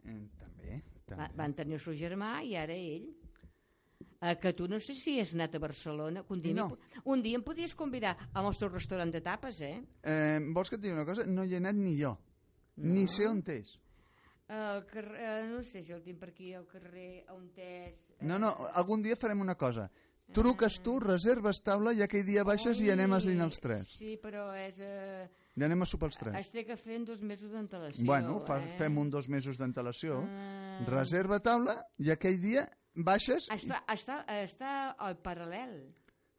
[0.07, 1.29] Eh, També, Va, també.
[1.37, 3.07] van tenir el seu germà i ara ell.
[4.21, 6.79] Eh, que tu no sé si has anat a Barcelona, que un dia, No.
[7.05, 9.83] un dia em podies convidar al nostre restaurant de tapes, eh?
[10.03, 11.27] Eh, vols que et digui una cosa?
[11.27, 12.17] No hi he anat ni jo.
[12.77, 13.79] Ni sé on és.
[14.49, 18.13] El carrer, eh, no sé si el tinc per aquí, al carrer on és...
[18.21, 19.91] eh, No, no, algun dia farem una cosa.
[20.33, 23.93] Truques tu, reserves taula i aquell dia baixes i anem a dinar els tres.
[23.99, 24.81] Sí, però és...
[24.81, 26.35] Eh, I anem a sopar els tres.
[26.41, 28.05] es té que fer en dos mesos d'antelació.
[28.05, 28.73] Bueno, fa, eh?
[28.79, 30.19] fem un dos mesos d'antelació.
[30.27, 30.81] Ah.
[30.87, 33.49] Reserva taula i aquell dia baixes...
[33.53, 35.79] Està, està, està al paral·lel.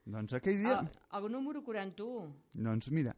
[0.08, 0.80] Doncs aquell dia...
[0.82, 2.30] El, el número 41.
[2.54, 3.14] Doncs mira,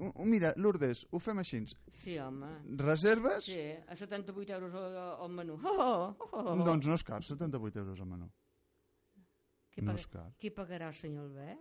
[0.00, 1.60] u- mira, Lourdes, ho fem així.
[2.02, 2.48] Sí, home.
[2.80, 3.44] Reserves?
[3.46, 5.58] Sí, a 78 euros al, al menú.
[5.62, 6.56] Oh, oh, oh.
[6.64, 8.28] Doncs no és car, 78 euros al menú.
[9.70, 10.26] qui, no és car.
[10.40, 11.60] qui pagarà el senyor Albert?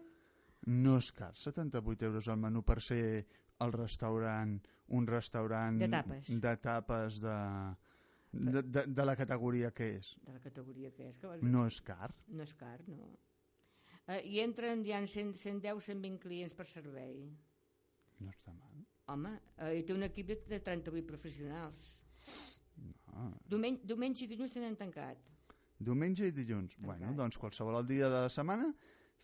[0.72, 3.26] No és car, 78 euros al menú per ser
[3.62, 4.56] el restaurant,
[4.98, 6.30] un restaurant De tapes.
[6.42, 7.36] de tapes de,
[8.36, 10.12] De, de, de la categoria que és.
[10.26, 11.18] de la categoria que és.
[11.22, 12.12] Que No és car.
[12.28, 13.10] no és car, no.
[14.08, 17.30] Eh, I entren, hi ha 100, 110, 120 clients per servei.
[18.20, 18.84] No està mal.
[19.14, 21.86] Home, eh, i té un equip de, de 38 professionals.
[23.16, 23.32] Ah.
[23.48, 25.18] Diumenge, diumenge i dilluns tenen tancat.
[25.80, 26.76] Diumenge i dilluns.
[26.80, 28.74] Bueno, doncs qualsevol dia de la setmana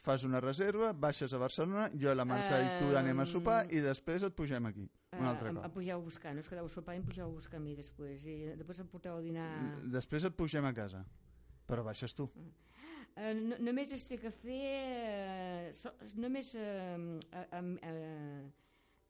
[0.02, 3.60] fas una reserva, baixes a Barcelona, jo i la Marta i tu anem a sopar
[3.69, 4.88] i després et pugem aquí.
[5.19, 5.74] Un altre Eh, em, em cop.
[5.74, 7.74] pugeu a buscar, no us quedeu a sopar i em pugeu a buscar a mi
[7.76, 8.24] després.
[8.26, 9.47] I després em porteu a dinar...
[9.91, 11.02] Després et pugem a casa.
[11.67, 12.30] Però baixes tu.
[13.17, 14.62] Eh, no, només es té que fer...
[14.62, 18.47] Eh, so, només eh, eh, eh,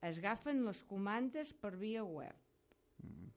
[0.09, 2.33] es agafen les comandes per via web.
[3.05, 3.29] Mm,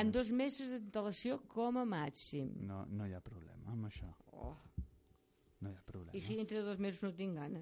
[0.00, 2.48] En dos mesos d'antelació com a màxim.
[2.66, 4.08] No, no hi ha problema amb això.
[4.32, 4.56] Oh.
[5.60, 6.16] No hi ha problema.
[6.16, 7.60] I si entre dos mesos no tinc gana?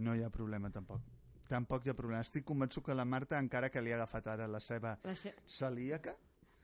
[0.00, 1.04] No hi ha problema tampoc.
[1.50, 2.22] Tampoc hi ha problema.
[2.22, 5.34] Estic convençut que la Marta, encara que li ha agafat ara la seva La ce...
[5.46, 6.16] celíaca,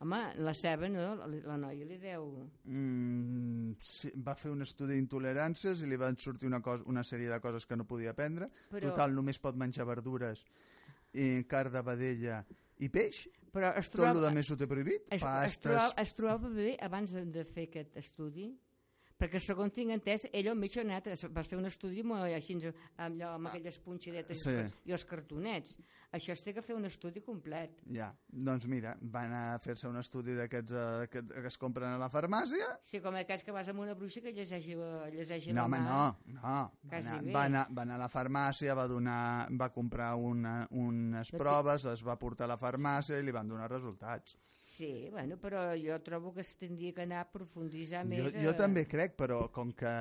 [0.05, 1.14] Home, la ceba, no?
[1.25, 2.27] La, noia li deu...
[2.68, 7.31] mm, sí, va fer un estudi d'intoleràncies i li van sortir una, cosa, una sèrie
[7.33, 8.51] de coses que no podia prendre.
[8.68, 10.44] Però- Total, només pot menjar verdures,
[11.16, 12.42] i carn de vedella
[12.85, 13.22] i peix.
[13.57, 15.07] Però es Tot el trobava, que més ho té prohibit.
[15.09, 15.62] es, es, Pastes...
[15.64, 18.51] trobava, es trobava bé abans de, de fer aquest estudi?
[19.16, 22.12] Perquè segons tinc entès, ell el metge ha anat, es- va fer un estudi amb,
[22.37, 24.50] així, amb, allò, amb aquelles punxidetes Sí.
[24.85, 25.79] i els cartonets.
[26.16, 27.74] Això es té que fer un estudi complet.
[27.92, 31.98] Ja, doncs mira, van a fer-se un estudi d'aquests eh, que, que es compren a
[32.00, 32.70] la farmàcia.
[32.88, 34.76] Sí, com aquells que vas amb una bruixa que llegeixi,
[35.12, 35.87] llegeixi No, la home, mà.
[35.90, 36.42] no, no.
[36.46, 37.33] Va Quasi anar, bé.
[37.37, 39.20] va, anar, va anar a la farmàcia, va, donar,
[39.61, 43.35] va comprar una, unes No té- proves, les va portar a la farmàcia i li
[43.37, 44.37] van donar resultats.
[44.66, 48.35] Sí, bueno, però jo trobo que es tindria que anar a profunditzar Jo, més...
[48.35, 49.92] jo eh, també crec, però com que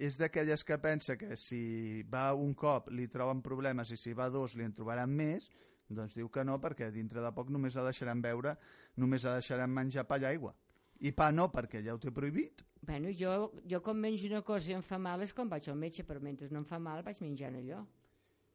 [0.00, 4.30] és d'aquelles que pensa que si va un cop li troben problemes i si va
[4.32, 5.50] dos li en trobaran més,
[5.90, 8.54] doncs diu que no, perquè dintre de poc només la deixaran veure,
[8.96, 10.54] només la deixaran menjar pa i aigua.
[11.00, 12.64] I pa no, perquè ja ho té prohibit.
[12.86, 15.76] Bueno, jo, jo com menjo una cosa i em fa mal és quan vaig al
[15.76, 17.84] metge, però mentre no em fa mal vaig menjant allò.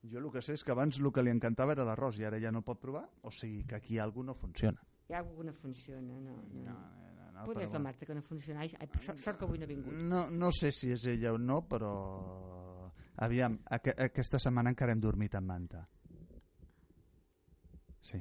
[0.05, 2.41] Jo el que sé és que abans el que li encantava era l'arròs i ara
[2.41, 4.81] ja no pot provar, o sigui que aquí alguna no funciona.
[5.09, 6.37] Hi ha alguna que no funciona, no.
[6.53, 6.65] no.
[6.65, 7.04] No,
[7.35, 7.83] no, Potser és però la.
[7.89, 8.63] Marta que no funciona.
[8.63, 9.93] Ai, ai, sort, sort que avui no ha vingut.
[10.11, 11.91] No, no sé si és ella o no, però...
[13.23, 15.85] Aviam, aqu aquesta setmana encara hem dormit amb manta.
[18.03, 18.19] Sí.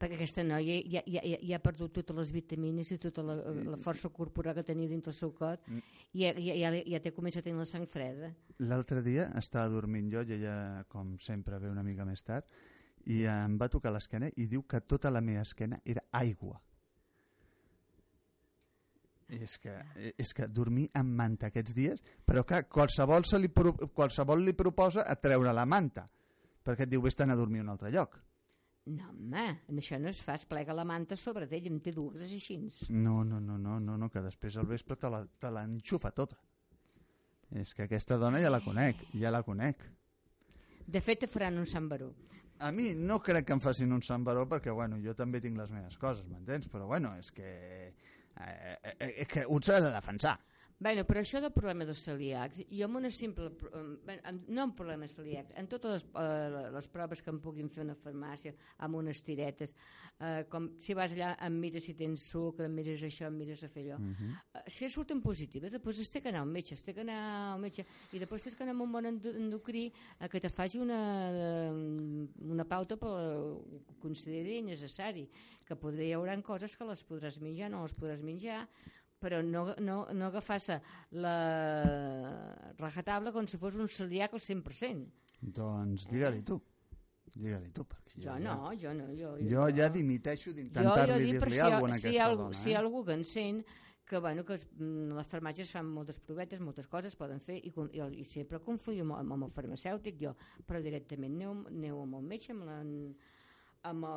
[0.00, 3.36] Perquè aquesta noia ja, ja, ja, ja ha perdut totes les vitamines i tota la,
[3.68, 5.84] la força corporal que tenia dintre el seu cot Mm.
[6.16, 8.32] i ja, ja, ja, ja té comença a tenir la sang freda.
[8.58, 12.50] L'altre dia estava dormint jo i ella, com sempre, ve una mica més tard
[13.06, 16.58] i em va tocar l'esquena i diu que tota la meva esquena era aigua.
[19.32, 19.72] És que,
[20.20, 22.02] és que dormir amb manta aquests dies...
[22.28, 26.04] Però clar, qualsevol, se li, pro, qualsevol li proposa a treure la manta
[26.62, 28.18] perquè et diu vés-te'n a dormir a un altre lloc.
[28.90, 29.44] No, home,
[29.78, 32.58] això no es fa, es plega la manta sobre d'ell, en té dues així.
[32.90, 36.38] No, no, no, no, no, no que després al vespre te l'enxufa tota.
[37.58, 39.84] És que aquesta dona ja la conec, ja la conec.
[40.86, 42.10] De fet, te faran un Sant Baró.
[42.62, 45.58] A mi no crec que em facin un Sant Baró perquè, bueno, jo també tinc
[45.58, 46.66] les meves coses, m'entens?
[46.72, 47.52] Però, bueno, és que...
[48.40, 50.38] Eh, eh, és que un s'ha de defensar.
[50.82, 53.50] Bueno, però això del problema dels celíacs, jo amb una simple...
[54.26, 57.84] em- no amb problemes celíacs, en totes les, eh, les proves que em puguin fer
[57.84, 58.50] una farmàcia,
[58.82, 59.74] amb unes tiretes,
[60.18, 63.62] eh, com si vas allà, em mires si tens suc, em mires això, em mires
[63.62, 64.00] a fer allò.
[64.58, 67.20] Eh, si surten positives, després que anar al metge, que anar
[67.52, 69.84] al metge, i després tens que anar amb un bon endo- endocrí
[70.18, 70.98] a que te faci una,
[71.30, 71.70] eh,
[72.42, 75.28] una pauta que consideri necessari,
[75.66, 78.66] que podria hi haurà coses que les podràs menjar, no les podràs menjar,
[79.22, 80.58] però no, no, no agafar
[81.24, 81.36] la
[82.80, 85.06] rajatabla com si fos un celíac al 100%.
[85.58, 86.58] Doncs digue-li tu.
[87.32, 89.06] Digue-li tu, perquè Jo no, jo no.
[89.16, 92.08] Jo, Jo ja dimiteixo jo, jo d'intentar-li dic per dir-li si, alguna cosa a si,
[92.08, 92.58] hi aquesta algú, dona.
[92.58, 92.82] si hi ha eh?
[92.82, 93.62] algú que encén
[94.12, 98.02] que, bueno, que mm, les farmàcies fan moltes provetes, moltes coses poden fer i, i,
[98.20, 100.34] i sempre confio amb, amb el farmacèutic jo,
[100.68, 102.76] però directament aneu, aneu amb el metge, amb la,
[103.88, 104.08] amb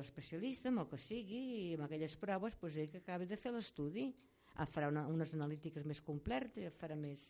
[0.00, 3.54] l'especialista, amb el que sigui, i amb aquelles proves, doncs ell que acabi de fer
[3.54, 4.08] l'estudi.
[4.54, 7.24] Ah, farà una, unes analítiques més completes, farà més,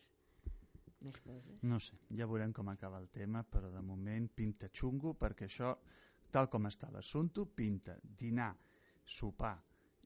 [1.05, 1.63] més coses.
[1.65, 5.73] No sé, ja veurem com acaba el tema, però de moment pinta xungo, perquè això,
[6.35, 8.53] tal com està l'assumpte, pinta dinar,
[9.05, 9.57] sopar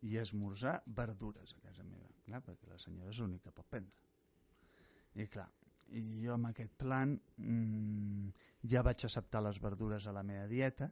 [0.07, 2.07] i esmorzar verdures a casa meva.
[2.27, 3.99] Clar, perquè la senyora és l'única pot prendre.
[5.19, 5.49] I clar,
[5.97, 8.29] i jo amb aquest plan mmm,
[8.71, 10.91] ja vaig acceptar les verdures a la meva dieta,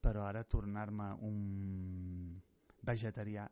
[0.00, 2.40] però ara tornar-me un
[2.88, 3.44] vegetarià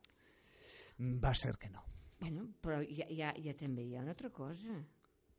[0.98, 1.84] va ser que no.
[2.18, 4.80] Bueno, però ja, ja, ja també hi ha una altra cosa.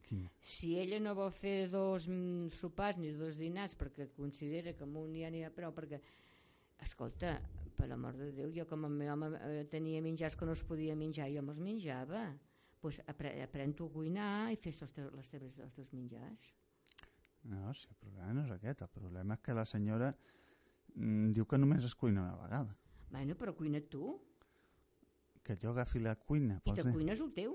[0.07, 0.29] Quina?
[0.41, 4.97] Si ella no vol fer dos mm, sopars ni dos dinars perquè considera que amb
[5.01, 5.99] un ja n'hi ha prou, perquè,
[6.85, 7.35] escolta,
[7.77, 10.63] per l'amor de Déu, jo com el meu home eh, tenia menjars que no es
[10.67, 12.23] podia menjar, jo me'ls menjava.
[12.79, 16.53] Pues apre aprèn tu a cuinar i fes els, teus, les teves, els teus menjars.
[17.51, 18.83] No, si el problema no és aquest.
[18.85, 20.13] El problema és que la senyora
[20.95, 22.75] mm, diu que només es cuina una vegada.
[23.11, 24.13] Bueno, però cuina tu,
[25.49, 26.59] Que jo agafi la cuina.
[26.61, 26.91] i te dir?
[26.93, 27.53] cuines el teu.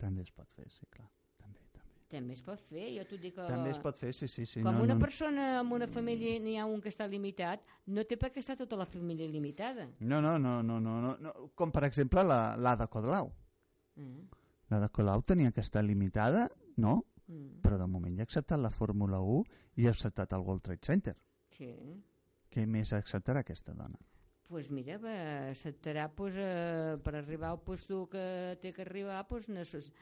[0.00, 1.06] També es pot fer, sí, clar.
[1.40, 1.94] També, també.
[2.12, 3.46] També es pot fer, jo t'ho dic que...
[3.48, 4.44] També es pot fer, sí, sí.
[4.44, 7.64] sí Com no, una no, persona amb una família n'hi ha un que està limitat,
[7.96, 9.86] no té per què estar tota la família limitada.
[10.00, 11.32] No, no, no, no, no, no, no.
[11.56, 13.32] Com per exemple la, la de Colau.
[13.96, 14.28] Mm.
[14.74, 16.98] La de Colau tenia que estar limitada, no?
[17.30, 17.62] Mm.
[17.64, 20.84] Però de moment ja ha acceptat la Fórmula 1 i ha acceptat el World Trade
[20.92, 21.16] Center.
[21.56, 21.72] Sí.
[22.52, 23.96] Què més acceptarà aquesta dona?
[24.50, 25.14] Pues mira, va,
[25.52, 29.92] acceptarà pues, eh, per arribar al puesto que té que arribar pues, necess...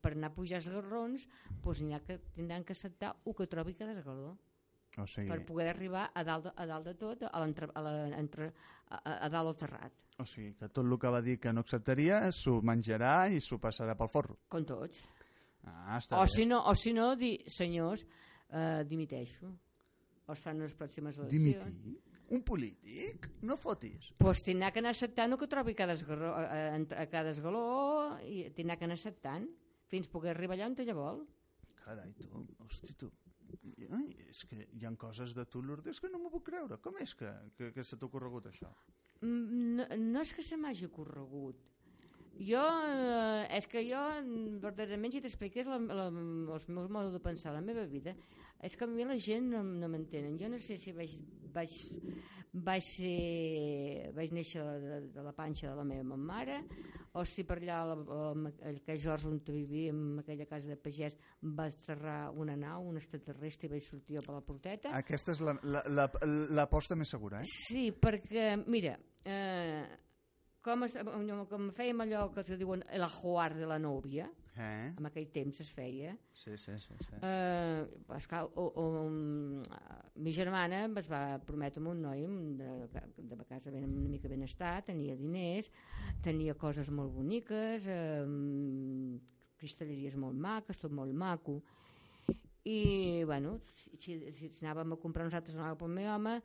[0.00, 1.26] per anar a pujar els garrons
[1.62, 4.32] pues, ha que, tindran que acceptar el que trobi cada esgaló
[4.98, 7.92] O sigui, per poder arribar a dalt, a dalt de tot a, l'entre- a, la,
[8.16, 8.48] entre,
[8.88, 11.60] a, a, dalt al terrat o sigui que tot el que va dir que no
[11.60, 14.38] acceptaria s'ho menjarà i s'ho passarà pel forro.
[14.48, 15.04] com tots
[15.68, 16.30] Ah, està o bé.
[16.32, 18.06] si, no, o si no, dir, senyors
[18.48, 19.50] eh, dimiteixo
[20.24, 21.98] o es fan unes pròximes eleccions Dimitir?
[22.34, 23.28] Un polític?
[23.42, 24.10] No fotis.
[24.18, 27.62] pues tindrà que anar acceptant el que trobi cada esgaló, a, a, a cada esgaló
[28.26, 29.46] i tindrà que anar acceptant
[29.88, 31.22] fins poder arribar allà on ella vol.
[31.84, 32.28] Carai, tu,
[32.66, 33.08] hosti, tu.
[33.96, 36.76] Ai, és que hi ha coses de tu, Lourdes, que no m'ho puc creure.
[36.84, 38.68] Com és que, que, que se t'ha ocorregut això?
[39.22, 41.56] Mm, No, no és que se m'hagi corregut.
[42.38, 47.64] Jo, eh, és que jo, mm, verdaderament, si t'expliqués els meus modos de pensar, la
[47.64, 48.12] meva vida,
[48.62, 50.38] és que a mi la gent no, no m'entenen.
[50.40, 51.12] Jo no sé si vaig,
[51.54, 51.72] vaig,
[52.52, 56.62] vaig, ser, vaig néixer de, de la panxa de la meva mare
[57.18, 61.16] o si per allà la- a aquell Jorge on vivíem, en aquella casa de pagès,
[61.42, 64.92] va aterrar una nau, un extraterrestre i vaig sortir per la porteta.
[64.94, 67.48] Aquesta és l'aposta la, més segura, eh?
[67.48, 69.86] Sí, perquè, mira, eh,
[70.62, 70.94] com, es,
[71.48, 74.90] com fèiem allò que es diuen el ajuar de la nòvia, Eh?
[74.98, 76.94] en aquell temps es feia, Sí, sí, sí.
[76.98, 77.18] sí.
[77.22, 79.62] eh, esclar, o, o, um,
[80.18, 82.24] mi germana es va prometre amb un noi
[82.58, 82.70] de,
[83.30, 85.70] de casa ben, una mica benestar, tenia diners,
[86.24, 88.26] tenia coses molt boniques, eh,
[89.58, 91.60] cristalleries molt maques, tot molt maco,
[92.68, 93.60] i bueno,
[93.96, 96.40] si, si, anàvem a comprar nosaltres anàvem pel meu home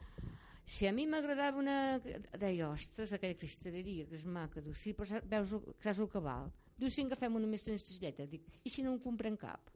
[0.66, 5.20] si a mi m'agradava una deia, ostres, aquella cristalleria que és maca diu, sí, però
[5.28, 5.52] veus,
[5.84, 9.02] saps el que val diu, si agafem una més senzilleta dic, i si no en
[9.04, 9.72] comprem cap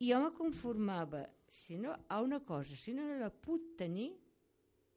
[0.00, 4.12] i jo me conformava si no, a una cosa, si no la puc tenir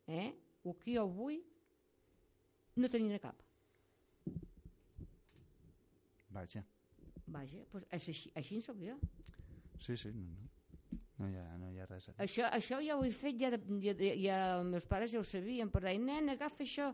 [0.08, 0.30] eh,
[0.64, 1.40] el que jo vull
[2.80, 3.42] no tenir cap
[6.34, 6.64] Vaja.
[7.30, 8.98] vaja, doncs és així, així soc jo
[9.84, 10.50] Sí, sí, no, no.
[11.20, 12.14] No hi ha, no hi ha res a.
[12.24, 15.26] Això, això ja ho he fet, ja, ja, ja, ja els meus pares ja ho
[15.28, 16.90] sabien, per dir, nen, agafa això,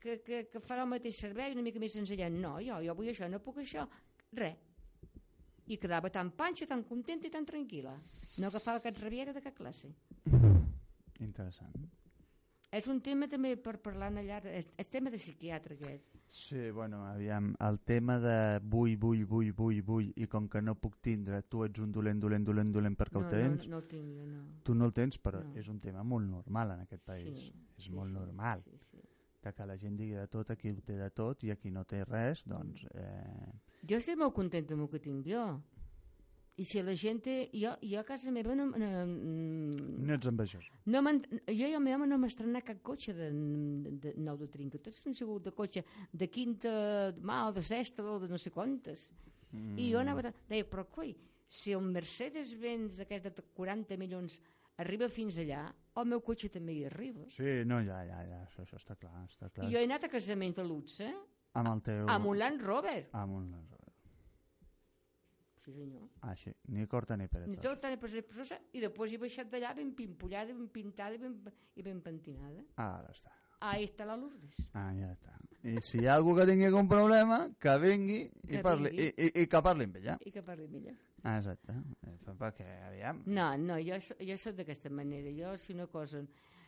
[0.00, 2.28] que, que, que farà el mateix servei, una mica més senzilla.
[2.30, 3.86] No, jo, jo vull això, no puc això,
[4.32, 4.56] res.
[5.66, 7.94] I quedava tan panxa, tan contenta i tan tranquil·la.
[8.38, 9.88] No agafava cap rabiera de cap classe.
[11.24, 11.86] Interessant.
[12.74, 16.08] És un tema també per parlar en allà, és, és tema de psiquiatre aquest.
[16.34, 20.74] Sí, bueno, aviam, el tema de vull, vull, vull, vull, vull, i com que no
[20.74, 23.70] puc tindre, tu ets un dolent, dolent, dolent, dolent perquè no, ho tens, No, no,
[23.76, 24.42] no el tinc jo, no.
[24.66, 25.54] tu no el tens, però No.
[25.54, 27.38] és un tema molt normal en aquest país.
[27.46, 28.64] Sí, és sí, molt sí, normal.
[28.66, 29.04] Sí, sí.
[29.44, 31.82] De que la gent digui de tot, aquí ho té de tot, i aquí no
[31.84, 32.84] té res, doncs...
[32.94, 33.52] Eh,
[33.90, 35.42] Jo estic molt contenta amb el que tinc jo.
[36.56, 37.34] I si la gent té...
[37.52, 38.68] Jo, jo a casa meva no...
[38.78, 40.68] no, no ets envejós.
[40.86, 44.38] no jo i el meu home no hem estrenat cap cotxe de, de, de nou
[44.40, 44.78] de trinca.
[44.78, 46.72] Tots han sigut de cotxe de quinta,
[47.20, 49.08] mal, de sexta o de no sé quantes.
[49.50, 49.76] Mm.
[49.82, 50.22] I jo anava...
[50.28, 51.12] de- Deia, però coi,
[51.44, 54.38] si el Mercedes-Benz aquest de 40 milions
[54.78, 55.66] arriba fins allà,
[56.00, 57.24] el meu cotxe també hi arriba.
[57.30, 59.68] Sí, no, ja, ja, ja, això, això està clar, està clar.
[59.68, 61.06] I jo he anat a casaments de luxe
[61.54, 62.08] Amb el teu...
[62.10, 63.08] amb un Land Rover.
[63.12, 63.52] Amb un...
[65.64, 66.08] Sí, senyor.
[66.20, 67.62] Ah, sí, ni corta ni Ni pereta.
[67.62, 71.38] tot tan pessosa, i després he baixat d'allà ben pimpollada, ben pintada i ben,
[71.76, 72.60] i ben pentinada.
[72.76, 73.32] Ah, ara està.
[73.64, 74.58] Ahí està la Lourdes.
[74.74, 75.32] Ah, ja està.
[75.64, 78.96] I si hi ha algú que tingui algun problema, que vingui i, Que parli, i,
[78.98, 79.30] vingui.
[79.30, 80.18] i, i que parli amb ella.
[80.20, 80.98] I que parli millor.
[81.24, 81.72] Ah, exacte.
[82.04, 83.22] Eh, Perquè, aviam...
[83.26, 85.30] No, no, jo, jo soc d'aquesta manera.
[85.32, 86.20] Jo, si una cosa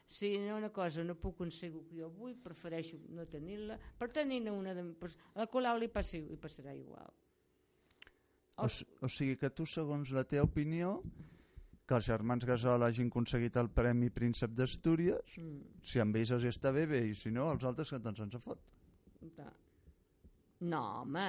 [0.07, 3.77] si no una cosa no puc aconseguir que jo vull, prefereixo no tenir-la.
[3.99, 4.73] Per tenir-ne una...
[4.73, 7.11] De, pues, a la Colau li, passi, li passarà igual.
[8.63, 11.01] O, s- o sigui que tu, segons la teva opinió,
[11.87, 16.47] que els germans Gasol hagin aconseguit el Premi Príncep d'Astúries, Mm, si amb ells els
[16.55, 18.63] està bé, bé, i si no, els altres que tots ens en fot.
[20.61, 21.27] no, home,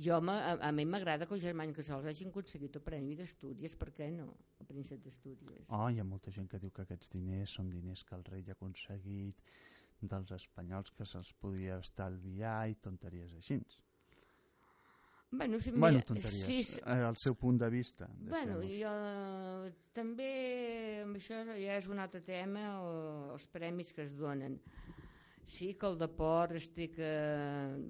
[0.00, 3.90] Jo, a, a mi m'agrada que els germans Casals hagin aconseguit el Premi d'Estúdies, per
[3.96, 4.30] què no?
[4.62, 5.66] El Príncep d'Estúdies.
[5.68, 8.46] Oh, hi ha molta gent que diu que aquests diners són diners que el rei
[8.48, 9.44] ha aconseguit
[10.00, 13.60] dels espanyols que se'ls podia estalviar i tonteries així.
[15.32, 18.08] Bueno, Bueno, mira, tonteries, sí, sí, eh, al seu punt de vista.
[18.18, 18.90] Bueno, jo
[19.94, 20.30] també,
[21.04, 22.90] amb això ja és un altre tema, o,
[23.36, 24.58] els premis que es donen.
[25.46, 27.12] Sí que el deport es té que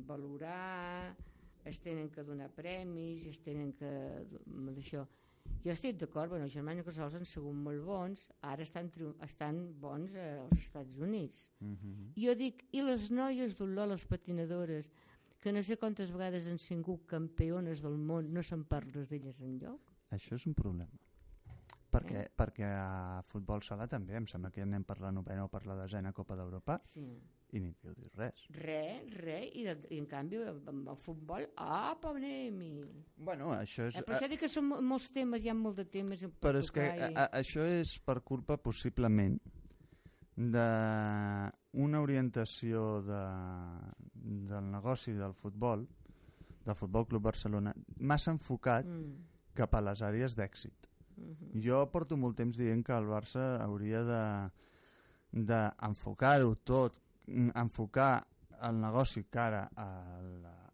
[0.09, 1.17] valorar,
[1.65, 3.91] es tenen que donar premis, es tenen que...
[4.47, 5.07] d'això.
[5.65, 8.91] Jo estic d'acord, bueno, els germans Casals han sigut molt bons, ara estan,
[9.25, 11.51] estan bons eh, als Estats Units.
[11.61, 12.13] Mhm.
[12.17, 14.91] Jo dic, i les noies d'Oló, les patinadores,
[15.41, 19.93] que no sé quantes vegades han sigut campiones del món, no se'n parla d'elles enlloc?
[20.13, 21.01] Això és un problema.
[21.91, 25.49] Perquè, perquè a futbol sala també, em sembla que ja anem per la novena o
[25.51, 27.07] per la desena Copa d'Europa Sí.
[27.53, 28.43] I ni diu dir res.
[28.55, 32.81] Re, re, i, de, i en canvi amb el futbol, apa, anem-hi.
[33.17, 33.97] Bueno, això és...
[33.99, 36.31] Eh, per això dic que són mo- molts temes, hi ha molt de temes per
[36.49, 39.39] Però és que tocar a, i- a, això és per culpa possiblement
[40.41, 43.23] d'una orientació de,
[44.51, 45.87] del negoci del futbol,
[46.65, 49.15] del Futbol Club Barcelona, massa enfocat Mm,
[49.57, 50.87] cap a les àrees d'èxit.
[51.17, 51.61] mhm.
[51.61, 54.23] Jo porto molt temps dient que el Barça hauria de
[55.33, 58.27] d'enfocar-ho tot, mm, enfocar
[58.69, 60.33] el negoci cara al,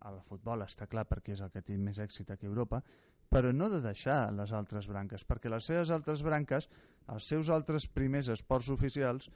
[0.09, 2.83] al futbol, està clar, perquè és el que té més èxit aquí a Europa,
[3.31, 6.69] però no de deixar les altres branques, perquè les seves altres branques,
[7.13, 9.29] els seus altres primers esports oficials,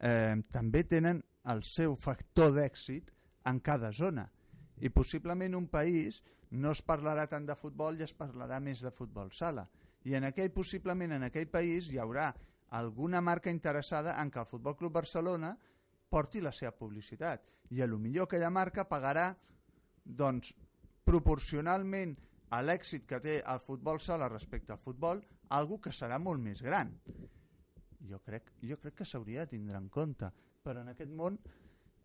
[0.00, 3.12] eh, també tenen el seu factor d'èxit
[3.48, 4.28] en cada zona.
[4.80, 8.92] I possiblement un país no es parlarà tant de futbol i es parlarà més de
[8.94, 9.66] futbol sala.
[10.04, 12.30] I en aquell, possiblement en aquell país hi haurà
[12.70, 15.56] alguna marca interessada en que el Futbol Club Barcelona
[16.08, 17.44] porti la seva publicitat.
[17.70, 19.28] I a lo millor aquella marca pagarà
[20.04, 20.54] doncs,
[21.04, 22.16] proporcionalment
[22.50, 25.20] a l'èxit que té el futbol sala respecte al futbol,
[25.56, 26.92] algo que serà molt més gran.
[28.08, 30.30] Jo crec, jo crec que s'hauria de tindre en compte,
[30.64, 31.38] però en aquest món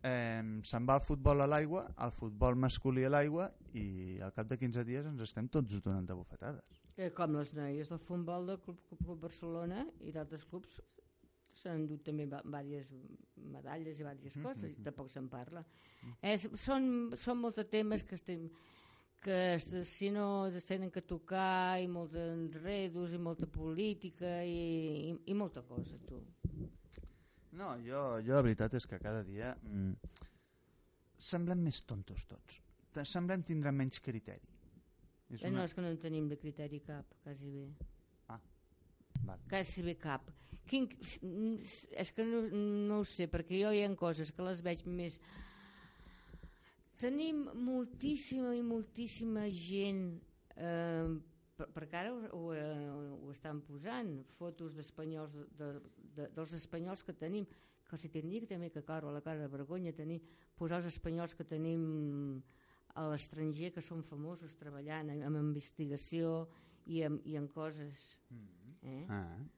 [0.04, 3.48] eh, se'n va el futbol a l'aigua, el futbol masculí a l'aigua
[3.80, 6.82] i al cap de 15 dies ens estem tots donant de bufetades.
[6.96, 10.80] Eh, com les noies del futbol del Club, Club Barcelona i d'altres clubs
[11.58, 13.02] s'han endut també diverses
[13.54, 15.64] medalles i diverses coses i tampoc se'n parla.
[16.20, 18.48] És, són, són molts de temes que estem
[19.24, 24.58] que si no es tenen que tocar i molts enredos i molta política i,
[25.08, 26.20] i, i molta cosa, tu.
[27.56, 30.20] No, jo, jo la veritat és que cada dia mm,
[31.30, 32.60] semblem més tontos tots.
[33.08, 34.52] Semblem tindre menys criteri.
[35.32, 37.64] És Eh, no, és que no en tenim de criteri cap, quasi bé.
[39.24, 39.40] Val.
[39.48, 40.28] quasi bé cap.
[40.68, 40.86] Quin,
[42.00, 42.44] és que no,
[42.88, 45.18] no ho sé, perquè jo hi ha coses que les veig més...
[47.00, 50.04] Tenim moltíssima i moltíssima gent,
[50.56, 51.10] eh,
[51.58, 55.70] per, perquè ara ho, ho, eh, ho estan posant, fotos d'espanyols, de, de,
[56.16, 57.48] de, dels espanyols que tenim,
[57.84, 60.20] que els tindria també que caro a la cara de vergonya tenir,
[60.56, 61.82] posar els espanyols que tenim
[62.94, 66.44] a l'estranger que són famosos treballant en, en investigació
[66.86, 68.12] i en, i en coses
[68.84, 69.04] eh?
[69.08, 69.53] Ah, ah.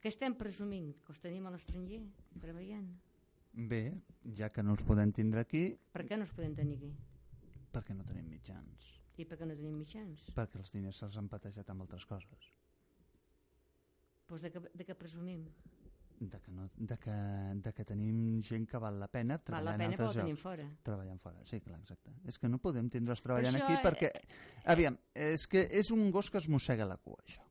[0.00, 2.02] Que estem presumint que els tenim a l'estranger
[2.40, 2.88] treballant
[3.52, 3.82] Bé,
[4.38, 6.92] ja que no els podem tindre aquí, per què no els podem tenir aquí?
[7.74, 8.94] perquè no tenim mitjans.
[9.20, 10.30] i per què no tenim mitjans?
[10.36, 12.46] Perquè els diners se'ls han patejat amb altres coses.
[14.30, 15.44] Pues de, què, de què presumim?
[16.20, 17.16] De que, no, de, que,
[17.64, 20.20] de que tenim gent que val la pena Val treballar la pena en altres ho
[20.20, 22.12] tenim fora Treballant fora, sí, clar, exacte.
[22.28, 24.10] És que no podem tindre'ls treballant això, aquí eh, perquè...
[24.74, 27.49] Aviam, és que és un gos que es mossega la cua, això.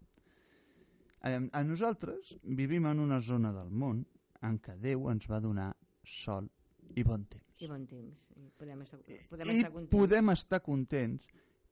[1.22, 4.06] Aviam, a nosaltres vivim en una zona del món
[4.48, 5.74] en què Déu ens va donar
[6.08, 6.48] sol
[6.96, 7.46] i bon temps.
[7.60, 9.00] i bon temps i podem estar,
[9.30, 11.28] podem I estar contents podem estar contents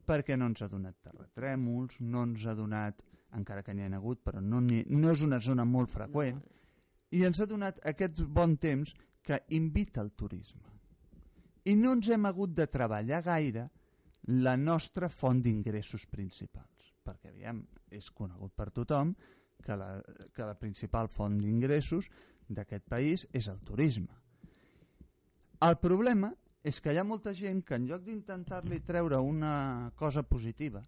[0.08, 3.04] perquè no ens ha donat terratrèmols, no ens ha donat,
[3.36, 6.39] encara que n'hi ha hagut, però no, no és una zona molt freqüent,
[7.12, 8.93] i ens ha donat aquest bon temps
[9.24, 10.64] que invita al turisme.
[11.68, 13.68] I no ens hem hagut de treballar gaire
[14.48, 16.76] la nostra font d'ingressos principals,
[17.08, 19.16] perquè aviam, és conegut per tothom
[19.64, 19.89] que la,
[20.36, 22.10] que la principal font d'ingressos
[22.47, 24.14] d'aquest país és el turisme.
[25.66, 26.30] El problema
[26.68, 30.84] és que hi ha molta gent que en lloc d'intentar-li treure una cosa positiva,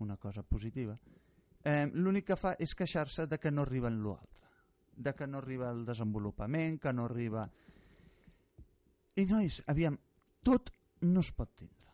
[0.00, 0.96] una cosa positiva,
[1.64, 4.48] eh, l'únic que fa és queixar-se de que no arriba en l'altre,
[4.96, 7.46] de que no arriba el desenvolupament, que no arriba...
[9.20, 9.98] I nois, aviam,
[10.42, 10.72] tot
[11.04, 11.90] no es pot tindre,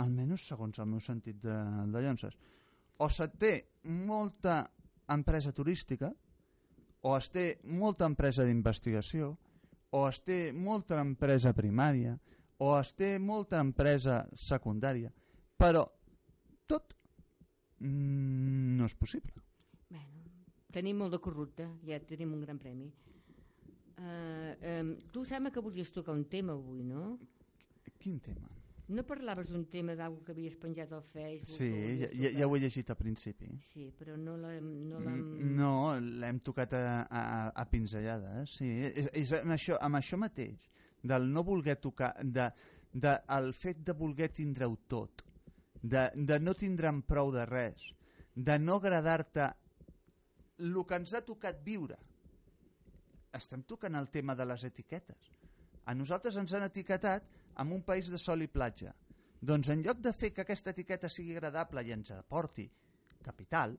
[0.00, 1.56] almenys segons el meu sentit de,
[1.92, 2.36] de llonces.
[2.98, 4.62] O se té molta
[5.10, 6.12] empresa turística,
[7.02, 9.34] o es té molta empresa d'investigació,
[9.90, 12.14] o es té molta empresa primària,
[12.58, 15.10] o es té molta empresa secundària,
[15.60, 15.84] Però
[16.66, 16.94] tot
[17.78, 19.42] mm, no és possible.
[19.88, 20.24] Bueno,
[20.74, 22.90] tenim molt de corrupte, ja tenim un gran premi.
[23.94, 27.14] Uh, um, tu sembla que volies tocar un tema avui, no?
[28.02, 28.50] Quin tema?
[28.92, 31.56] No parlaves d'un tema d'algú que havies penjat al Facebook?
[31.56, 31.70] Sí,
[32.02, 33.48] ja, ja, ja ho he llegit al principi.
[33.70, 34.66] Sí, però no l'hem...
[34.90, 35.70] No, Mm, No,
[36.20, 38.68] l'hem tocat a, a, a pinzellades, sí.
[38.90, 40.68] És, és amb, això, amb això mateix,
[41.00, 42.50] del no voler tocar, de,
[42.92, 45.24] de, el fet de voler tindre-ho tot,
[45.80, 47.86] de, de no tindre'n prou de res,
[48.34, 49.48] de no agradar-te
[50.60, 51.96] el que ens ha tocat viure.
[53.34, 55.32] Estem tocant el tema de les etiquetes.
[55.88, 57.26] A nosaltres ens han etiquetat
[57.58, 58.94] en un país de sol i platja.
[59.40, 62.64] Doncs en lloc de fer que aquesta etiqueta sigui agradable i ens aporti
[63.24, 63.76] capital,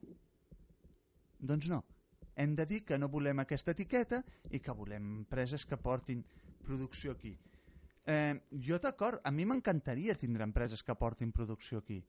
[1.38, 1.82] doncs no.
[2.36, 4.20] Hem de dir que no volem aquesta etiqueta
[4.52, 6.22] i que volem empreses que portin
[6.62, 7.32] producció aquí.
[8.06, 12.02] Eh, jo d'acord, a mi m'encantaria tindre empreses que portin producció aquí,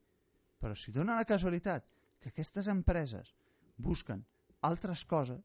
[0.59, 1.87] però si dona la casualitat
[2.19, 3.33] que aquestes empreses
[3.77, 4.25] busquen
[4.67, 5.41] altres coses,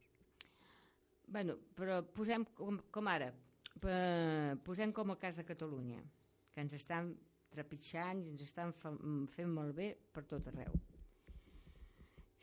[1.33, 3.31] Bueno, però posem com, com ara,
[3.85, 6.03] eh, posem com el cas de Catalunya,
[6.53, 7.15] que ens estan
[7.53, 8.93] trepitjant i ens estan fa,
[9.35, 10.73] fent malbé per tot arreu.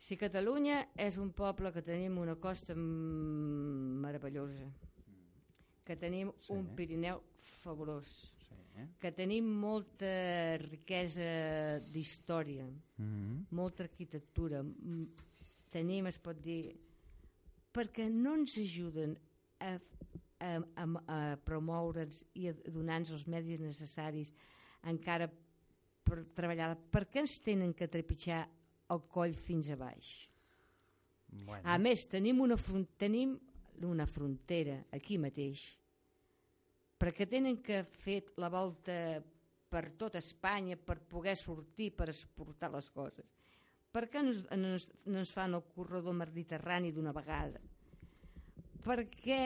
[0.00, 4.66] Si Catalunya és un poble que tenim una costa mm, meravellosa,
[5.84, 6.52] que tenim Sí.
[6.54, 7.20] un Pirineu
[7.62, 8.06] fabulós,
[8.48, 8.86] sí, eh?
[9.00, 13.44] que tenim molta riquesa d'història, mm -hmm.
[13.50, 15.08] molta arquitectura, m-
[15.70, 16.74] tenim, es pot dir,
[17.72, 19.18] perquè no ens ajuden
[19.60, 19.78] a,
[20.40, 24.32] a, a, a promoure'ns i a donar-nos els medis necessaris
[24.90, 25.28] encara
[26.06, 26.74] per treballar.
[26.90, 28.46] Per què ens tenen que trepitjar
[28.90, 30.14] el coll fins a baix?
[31.44, 33.36] bueno, A més, tenim una, fron tenim
[33.86, 35.62] una frontera aquí mateix
[37.00, 38.94] perquè tenen que fer la volta
[39.70, 43.30] per tot Espanya per poder sortir, per exportar les coses.
[43.90, 44.74] Per què no, no,
[45.06, 47.62] no ens fan el corredor mediterrani d'una vegada?
[48.84, 49.40] Per què?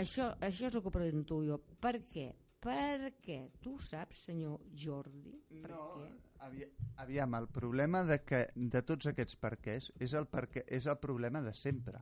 [0.00, 1.60] Això, això és el que pregunto jo.
[1.80, 2.32] Per què?
[2.64, 3.38] Per què?
[3.62, 5.34] Tu saps, senyor Jordi?
[5.60, 6.06] Per no, què?
[6.46, 6.64] avi,
[7.04, 11.42] aviam, el problema de, que, de tots aquests perquès és el, perquè, és el problema
[11.44, 12.00] de sempre.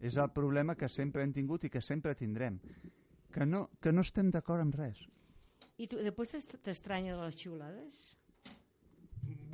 [0.00, 2.60] És el problema que sempre hem tingut i que sempre tindrem.
[3.34, 5.00] Que no, que no estem d'acord amb res.
[5.82, 8.02] I tu, després t'est- t'estranya de les xiulades?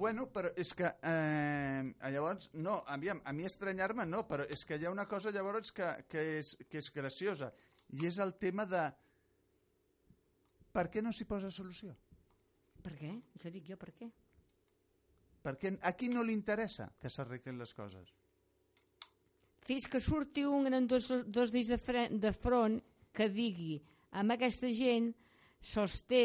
[0.01, 1.83] Bueno, però és que eh,
[2.13, 5.73] llavors, no, aviam, a mi estranyar-me no, però és que hi ha una cosa llavors
[5.77, 7.51] que, que, és, que és graciosa
[7.99, 8.83] i és el tema de
[10.71, 11.95] per què no s'hi posa solució?
[12.81, 13.13] Per què?
[13.37, 14.09] Això dic jo, per què?
[15.45, 18.13] Perquè a qui no li interessa que s'arreglin les coses?
[19.67, 22.79] Fins que surti un en dos, dos dits de, de front
[23.17, 23.81] que digui
[24.21, 25.11] amb aquesta gent
[25.61, 26.25] se'ls té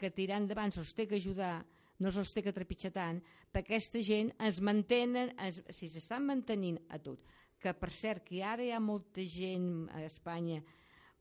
[0.00, 1.60] que tirar endavant, se'ls té que ajudar,
[2.00, 3.20] no se'ls té que trepitjar tant,
[3.52, 7.20] perquè aquesta gent ens mantenen, ens, si s'estan mantenint a tot,
[7.60, 10.62] que per cert que ara hi ha molta gent a Espanya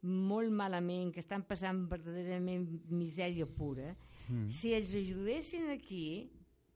[0.02, 3.92] molt malament, que estan passant verdaderament misèria pura,
[4.30, 4.48] mm.
[4.54, 6.30] si els ajudessin aquí,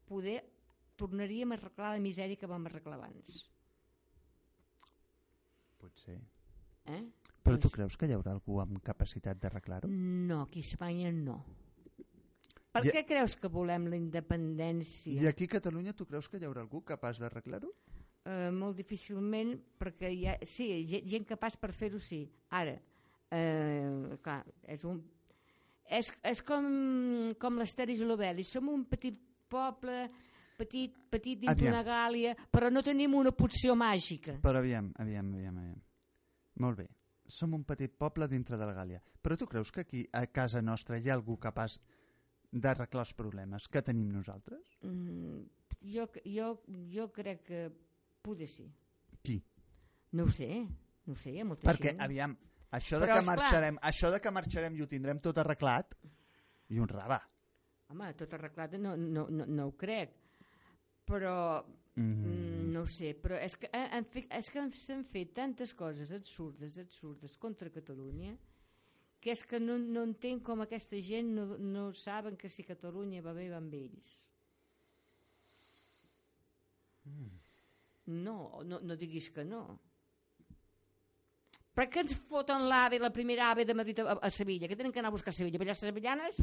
[0.10, 0.42] poder
[1.00, 3.44] tornaríem a arreglar la misèria que vam arreglar abans.
[5.80, 6.20] Potser.
[6.86, 7.04] Eh?
[7.44, 9.90] Però tu creus que hi haurà algú amb capacitat d'arreglar-ho?
[9.92, 11.42] No, aquí a Espanya no.
[12.74, 15.14] Per I- què creus que volem la independència?
[15.22, 17.70] I aquí a Catalunya tu creus que hi haurà algú capaç d'arreglar-ho?
[18.24, 22.24] Eh, molt difícilment, perquè hi ha, sí, gent, gent capaç per fer-ho sí.
[22.50, 22.78] Ara,
[23.34, 25.02] eh, clar, és un...
[25.94, 26.66] És, és com,
[27.40, 28.54] com l'Asteris i l'Obelis.
[28.56, 29.18] Som un petit
[29.52, 30.08] poble,
[30.58, 34.38] petit, petit dins d'una gàlia, però no tenim una poció màgica.
[34.42, 35.82] Però aviam, aviam, aviam, aviam.
[36.64, 36.88] Molt bé.
[37.34, 39.00] Som un petit poble dintre de la Gàlia.
[39.24, 41.80] Però tu creus que aquí, a casa nostra, hi ha algú capaç
[42.52, 44.76] d'arreglar els problemes que tenim nosaltres?
[44.86, 45.40] Mm,
[45.94, 46.50] jo, jo,
[46.94, 47.62] jo crec que
[48.22, 48.68] poder sí.
[49.24, 49.40] Qui?
[50.14, 50.50] No ho sé,
[51.08, 52.04] no ho sé, hi ha molta Perquè, gent.
[52.06, 52.36] aviam,
[52.78, 55.94] això de, Però, que esclar- marxarem, això de que marxarem i ho tindrem tot arreglat,
[56.74, 57.20] i un rabà.
[57.94, 60.16] Home, tot arreglat no, no, no, no ho crec.
[61.06, 61.64] Però,
[61.96, 62.02] Mm.
[62.26, 65.74] mm, no ho sé, però és que, han- han fet, és que s'han fet tantes
[65.78, 68.38] coses absurdes, absurdes contra Catalunya,
[69.22, 73.22] que és que no, no entenc com aquesta gent no, no saben que si Catalunya
[73.22, 74.10] va bé, va amb ells.
[78.06, 79.80] No, no, no diguis que no.
[81.74, 84.68] Per què ens foten l'AVE, la primera AVE de Madrid a, a Sevilla?
[84.70, 85.58] Que tenen que anar a buscar a Sevilla?
[85.58, 86.38] Ballar sevillanes?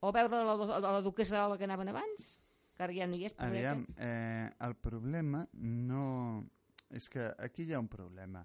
[0.00, 2.32] O veure la, la, la, la duquesa la que anaven abans?
[2.74, 3.34] Que ara ja no hi és.
[3.38, 6.44] Aviam, eh, el problema no...
[6.90, 8.40] És que aquí hi ha un problema.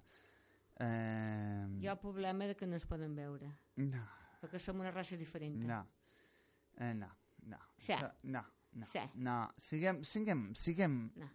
[0.78, 3.46] Eh, Hi ha el problema de que no es poden veure,
[3.78, 4.02] No,
[4.42, 5.56] perquè som una raça diferent.
[5.66, 5.78] no,
[6.76, 7.08] eh, no,
[7.46, 7.58] no.
[7.78, 7.92] Sí.
[7.92, 8.42] Això- No,
[8.72, 8.98] no, Sí.
[9.14, 9.36] no.
[9.58, 11.30] Siguem, siguem, siguem, No.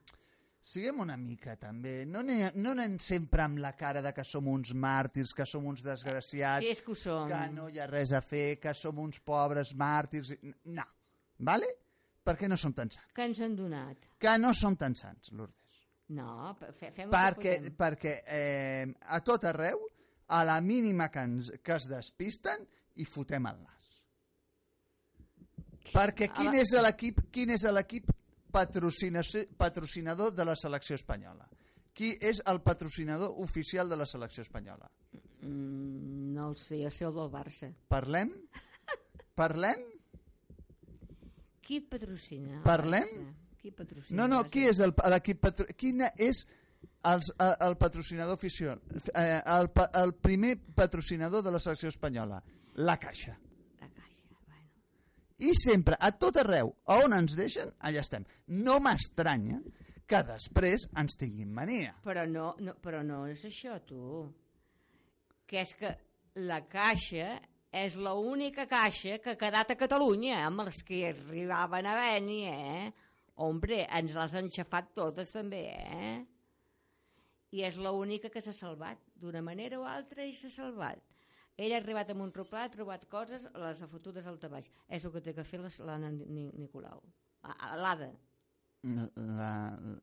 [0.61, 2.05] Siguem una mica, també.
[2.05, 5.65] No anem, no anem sempre amb la cara de que som uns màrtirs, que som
[5.65, 7.27] uns desgraciats, Si és que som.
[7.29, 10.31] que no hi ha res a fer, que som uns pobres màrtirs...
[10.35, 10.83] i- No,
[11.39, 11.67] vale?
[12.25, 13.13] Perquè no som tan sants.
[13.15, 13.97] Que ens han donat.
[14.19, 15.55] Que no som tan sants, Lourdes.
[16.09, 19.79] No, fem perquè, perquè eh, a tot arreu,
[20.29, 22.65] a la mínima que, ens, que es despisten,
[22.97, 23.85] hi fotem el nas.
[25.93, 28.09] Perquè quin és l'equip quin és l'equip
[28.51, 31.47] patrocinador de la selecció espanyola?
[31.95, 34.89] Qui és el patrocinador oficial de la selecció espanyola?
[35.41, 37.73] Mm, no el sé, el del Barça.
[37.87, 38.31] Parlem?
[39.35, 39.83] Parlem?
[41.65, 42.61] Qui patrocina?
[42.63, 43.09] Parlem?
[43.61, 44.21] Qui patrocina?
[44.21, 45.65] No, no, qui és el- l'equip patro...
[45.77, 46.45] Quin és
[47.03, 48.79] els, el, el patrocinador oficial?
[49.13, 49.69] Eh, el,
[50.01, 52.41] el primer patrocinador de la selecció espanyola?
[52.75, 53.37] La Caixa.
[55.39, 58.25] I sempre, a tot arreu, a on ens deixen, allà estem.
[58.65, 59.61] No m'estranya
[60.09, 61.93] que després ens tinguin mania.
[62.03, 64.25] Però no, no, però no és això, tu.
[65.47, 65.93] Que és que
[66.49, 67.37] la caixa
[67.71, 72.89] és l'única caixa que ha quedat a Catalunya, amb els que arribaven a venir, eh?
[73.45, 76.15] Hombre, ens les han xafat totes també, eh?
[77.55, 80.99] I és l'única que s'ha salvat, d'una manera o altra i s'ha salvat.
[81.59, 84.69] Ell ha arribat amb un roplà, ha trobat coses, les ha fotudes al tabaix.
[84.87, 87.01] És el que té que fer la- l'Anna Ni- Nicolau.
[87.43, 88.11] A- a- L'Ada,
[88.81, 89.47] La, la,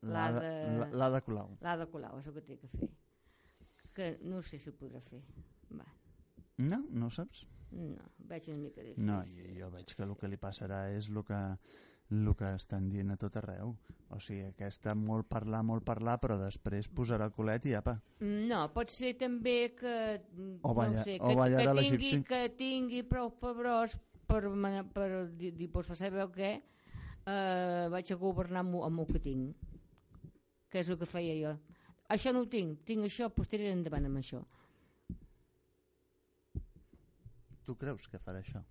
[0.03, 1.55] La la, de- la, la de Colau.
[1.61, 2.89] l'Ada Colau, és el que té que fer.
[3.95, 5.23] Que no sé si ho podrà fer.
[5.71, 5.85] Va,
[6.57, 6.83] No?
[6.89, 7.45] No ho saps?
[7.71, 9.05] no, veig una mica difícil.
[9.05, 11.39] No, jo, jo veig que el que li passarà és el que,
[12.09, 13.75] el que estan dient a tot arreu.
[14.15, 17.97] O sigui, aquesta molt parlar, molt parlar, però després posarà el culet i apa.
[18.23, 19.95] No, pot ser també que...
[20.63, 23.97] O no balla- ho sé, o que, que, tingui, que tingui prou pebrós
[24.27, 24.41] per,
[24.95, 26.53] per dir, pues, sabeu què?
[27.27, 29.67] Eh, vaig a governar amb, amb el que tinc.
[30.71, 31.57] Que és el que feia jo.
[32.07, 34.39] Això no ho tinc, tinc això, doncs tiraré endavant amb això.
[37.67, 38.63] Tu creus que farà això?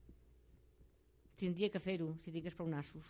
[1.37, 3.09] Tindria que fer-ho, si tingués prou nassos.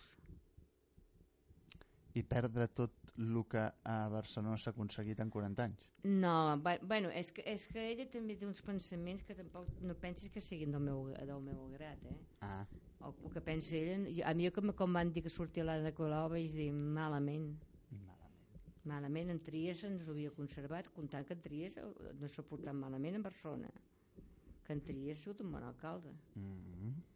[2.17, 5.85] I perdre tot el que a Barcelona s'ha aconseguit en 40 anys?
[6.03, 10.31] No, bueno, és que, és que ella també té uns pensaments que tampoc no pensis
[10.33, 12.17] que siguin del meu, del meu grat, eh?
[12.41, 12.65] Ah,
[13.05, 16.29] El, el que pensa ella, a mi com, com van dir que sortia l'Anna Colau
[16.33, 17.51] vaig dir malament,
[17.91, 18.39] malament.
[18.91, 21.77] malament en Tries ens ho havia conservat, comptant que en Tries
[22.21, 23.69] no s'ha portat malament en Barcelona,
[24.65, 26.15] que en Tries ha sigut un bon alcalde.
[26.35, 27.06] Mm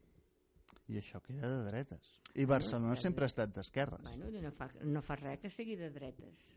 [0.92, 2.12] I això que era de dretes.
[2.36, 4.02] I Barcelona de sempre ha estat d'esquerres.
[4.04, 6.50] Bueno, no fa, no fa res que sigui de dretes.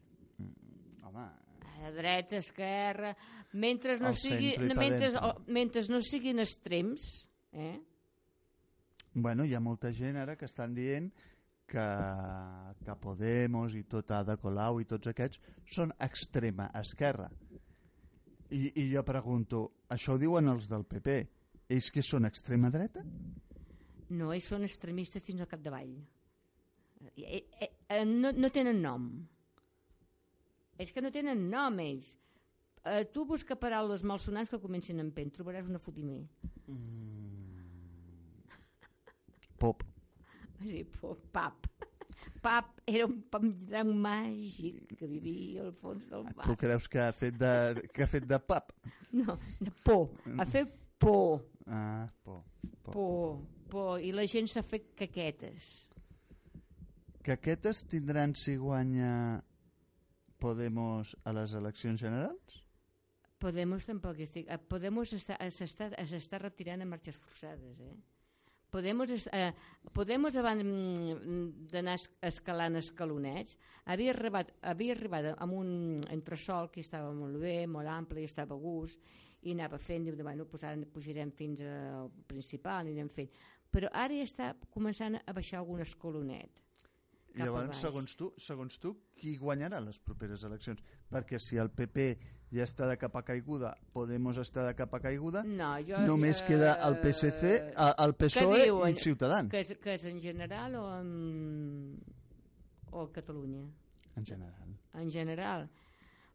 [1.04, 1.26] Home,
[1.74, 3.12] De dreta, esquerra,
[3.58, 7.76] mentre no, sigui, pa mentre, o- mentre no siguin extrems, eh?
[9.14, 11.10] bueno, hi ha molta gent ara que estan dient
[11.66, 11.84] que,
[12.84, 15.40] que Podemos i tot Ada Colau i tots aquests
[15.74, 17.28] són extrema esquerra.
[18.50, 21.14] I, I jo pregunto, això ho diuen els del PP,
[21.74, 23.02] ells que són extrema dreta?
[24.10, 25.94] No, ells són extremistes fins al capdavall.
[27.16, 29.08] Eh, eh, eh, no, no tenen nom.
[30.78, 32.16] És que no tenen nom, ells.
[32.84, 36.20] Eh, tu busca paraules malsonants que comencin amb pen, trobaràs una fotimer.
[39.58, 39.82] Pop.
[40.62, 41.66] Sí, po- pap.
[42.44, 43.48] Pap era un pam
[44.04, 46.56] màgic que vivia al fons del Tu mar.
[46.60, 47.52] creus que ha fet de,
[47.94, 48.72] que ha fet de pap?
[49.12, 50.10] No, de por.
[50.38, 52.42] Ha fet por, Ah, por.
[52.82, 52.92] por.
[52.92, 53.38] por,
[53.74, 53.98] por.
[54.00, 55.72] I la gent s'ha fet caquetes.
[57.24, 59.42] Que aquestes tindran si guanya
[60.38, 62.58] Podemos a les eleccions generals?
[63.40, 64.48] Podemos tampoc estic...
[64.52, 67.94] eh, Podemos està- s'està s'està retirant a marxes forçades, eh?
[68.74, 69.52] Podemos, eh,
[69.94, 73.56] Podemos abans mm, d'anar es- escalant escalonets,
[73.86, 75.70] havia arribat, havia arribat amb un
[76.10, 79.00] entresol que estava molt bé, molt ample, i estava a gust,
[79.44, 83.30] i anava fent, diu, bueno, pues ara pujarem fins al principal, anirem fent.
[83.74, 86.60] Però ara ja està començant a baixar algun escalonet.
[87.34, 90.78] I llavors, segons tu, segons tu, qui guanyarà les properes eleccions?
[91.10, 92.04] Perquè si el PP
[92.54, 95.98] ja està de capa caiguda, Podemos està de capa caiguda, No, jo...
[96.06, 97.50] només eh, queda el PSC,
[98.04, 98.86] el PSOE Què diuen?
[98.86, 101.10] E i Ciutadans, Que és, que és en general o en,
[102.92, 103.66] o Catalunya?
[104.14, 104.76] en general.
[104.94, 105.68] En general.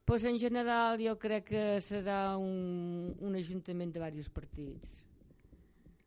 [0.03, 5.05] Pues en general jo crec que serà un, un ajuntament de diversos partits.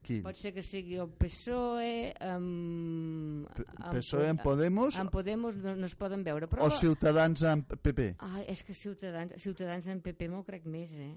[0.03, 0.21] Qui?
[0.25, 5.87] Pot ser que sigui el PSOE, amb, amb, PSOE en Podemos amb Podemos no, no
[5.87, 6.49] es poden veure.
[6.51, 8.09] Però, o Ciutadans amb PP?
[8.19, 11.15] Ai, és que Ciutadans, Ciutadans en PP m'ho crec més, eh?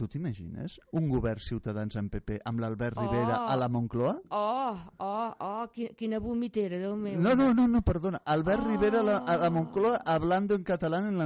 [0.00, 3.48] tu t'imagines un govern ciutadans en PP amb l'Albert Rivera Oh.
[3.52, 4.14] a la Moncloa?
[4.30, 7.18] Oh, oh, oh, quina, quina vomitera, Déu meu.
[7.20, 8.22] No, no, no, no, perdona.
[8.24, 8.70] Albert Oh.
[8.70, 11.24] Rivera a la, a la Moncloa hablando en catalán en la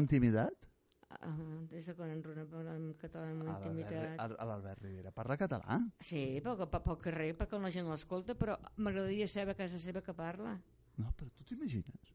[1.25, 1.33] Ah,
[1.70, 4.18] des de quan en Rona parla en català amb A intimitat.
[4.20, 5.79] a l'Albert Rivera parla català?
[6.05, 10.12] Sí, pel, pel, carrer, perquè la gent l'escolta, però m'agradaria saber a casa seva que
[10.12, 10.59] parla.
[10.99, 12.12] No, però tu t'imagines?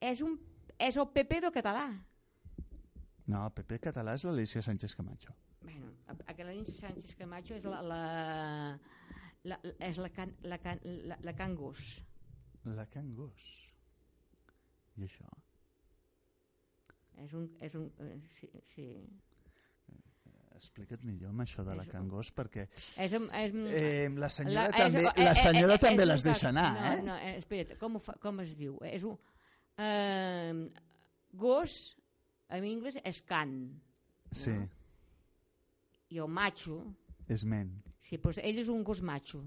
[0.00, 0.34] És, un,
[0.78, 1.86] és el PP del català.
[3.30, 5.32] No, el PP català és l'Alicia Sánchez Camacho.
[5.62, 5.92] Bueno,
[6.26, 8.00] aquella Alicia Sánchez Camacho és la, la,
[9.44, 12.00] la, és la can, la, can, la, la can Gos.
[12.64, 13.46] La Can Gos.
[14.98, 15.26] I això?
[17.20, 18.86] És un, és un, eh, sí, sí.
[20.54, 24.28] Explica't millor amb això de la És- Can Gos, perquè És, un- és, eh, la
[24.30, 27.02] senyora és- també, eh, la eh, senyora eh, també és les deixa anar, no, eh?
[27.02, 28.78] No, eh, espera't, com, fa, com es diu?
[28.84, 29.18] És un...
[29.78, 30.68] Eh,
[31.32, 31.96] gos,
[32.48, 33.80] en anglès, és can.
[34.30, 34.68] Sí, no?
[36.10, 36.94] I el macho,
[37.28, 37.82] és men.
[38.00, 39.42] sí, doncs ell és un gos macho.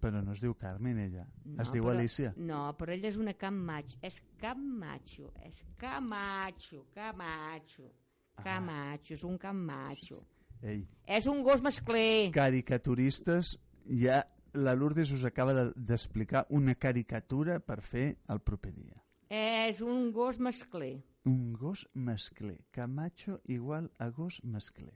[0.00, 1.26] Però no es diu Carmen, ella.
[1.44, 2.32] No, es diu però, Alicia.
[2.36, 3.98] No, però ell és una Camacho.
[4.02, 5.32] És Camacho.
[5.44, 6.86] És Camacho.
[6.94, 7.90] Camacho.
[8.36, 8.42] Ah.
[8.42, 9.14] Camacho.
[9.14, 10.22] És un Camacho.
[10.62, 12.30] Ei, És un gos mascler.
[12.32, 14.22] caricaturistes, ja
[14.52, 19.02] la Lourdes us acaba de- d'explicar una caricatura per fer el proper dia.
[19.28, 21.02] És un gos mascler.
[21.24, 22.64] Un gos mascler.
[22.70, 24.94] Camacho igual a gos mascler.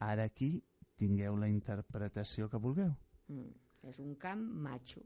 [0.00, 0.64] Ara aquí
[0.96, 2.96] tingueu la interpretació que vulgueu.
[3.28, 3.52] Mm.
[3.88, 5.00] És un camp macho.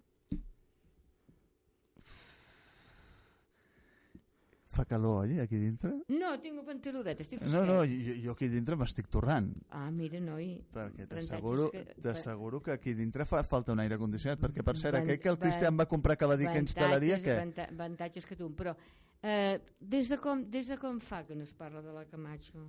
[4.72, 5.90] Fa calor, oi, aquí dintre?
[6.08, 10.46] No, tinc pantaloneta, estic No, no, jo, jo aquí dintre m'estic torrant, Ah, mira, noi.
[10.72, 14.78] perquè Aprenentatges t'asseguro que- t'asseguro que aquí dintre fa falta un aire condicionat, perquè per
[14.78, 17.32] cert, Van- aquell que el Cristian va comprar que va dir que instal·laria, que...
[17.36, 18.48] avanta- Avantatges que tu.
[18.56, 18.74] Però
[19.22, 22.64] eh, des, de com, des de com fa que no es parla de la Camacho?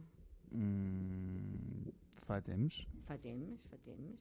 [0.51, 1.87] Mm,
[2.27, 2.85] fa temps.
[3.07, 4.19] Fa temps, fa temps.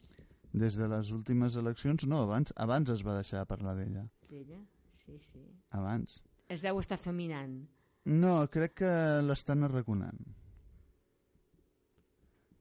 [0.53, 4.05] Des de les últimes eleccions, no, abans abans es va deixar de parlar d'ella.
[4.29, 4.59] D'ella?
[5.01, 5.45] Sí, sí.
[5.71, 6.21] Abans.
[6.53, 7.63] Es deu estar feminant.
[8.05, 8.93] No, crec que
[9.25, 10.19] l'estan arraconant.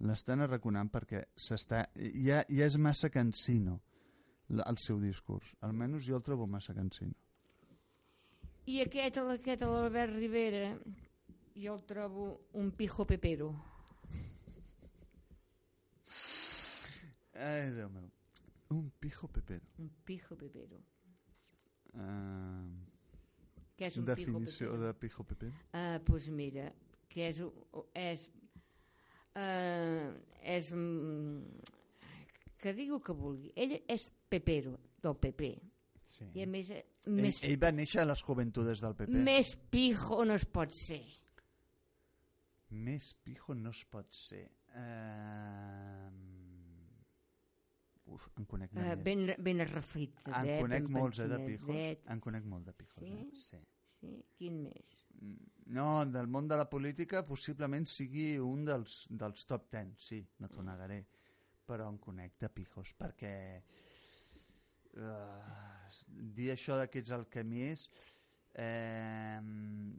[0.08, 3.82] L'estan arraconant perquè s'està ja, ja és massa cansino
[4.52, 5.52] el seu discurs.
[5.62, 7.16] Almenys jo el trobo massa cansino.
[8.70, 10.76] I aquest, aquest l'Albert Rivera,
[11.58, 12.28] jo el trobo
[12.60, 13.52] un pijo pepero.
[17.42, 18.08] Ai, Déu meu.
[18.72, 19.66] Un pijo pepero.
[19.80, 20.78] Un pijo pepero.
[21.92, 22.70] Uh,
[23.76, 24.86] Què és un definició pijo pepero?
[24.86, 25.64] de pijo pepero?
[25.76, 26.68] Ah, doncs mira,
[27.12, 27.42] que és,
[28.00, 28.24] és,
[29.36, 30.08] uh,
[30.56, 31.74] és mm,
[32.62, 33.52] que digui el que vulgui.
[33.60, 35.52] Ell és pepero, del PP.
[36.12, 36.28] Sí.
[36.36, 39.20] I a més, eh, Ell, més, ell va néixer a les joventudes del PP.
[39.26, 41.02] més pijo no es pot ser.
[42.72, 44.46] Més pijo no es pot ser.
[44.72, 45.71] Uh...
[48.22, 50.20] Uf, en conec Uh, uh, ben, ben arrefit.
[50.30, 51.78] En conec molts, eh, de pijos.
[52.14, 53.14] En conec molt de pijos, Sí?
[53.18, 53.30] eh?
[53.34, 53.62] Sí.
[54.02, 54.12] Sí?
[54.38, 54.94] Quin més?
[55.74, 60.50] No, del món de la política possiblement sigui un dels, dels top 10, sí, no
[60.50, 61.04] t'ho negaré.
[61.66, 63.34] Però en conec de pijos, perquè
[64.98, 66.00] uh,
[66.36, 67.86] dir això de que ets el que més
[68.54, 69.40] eh,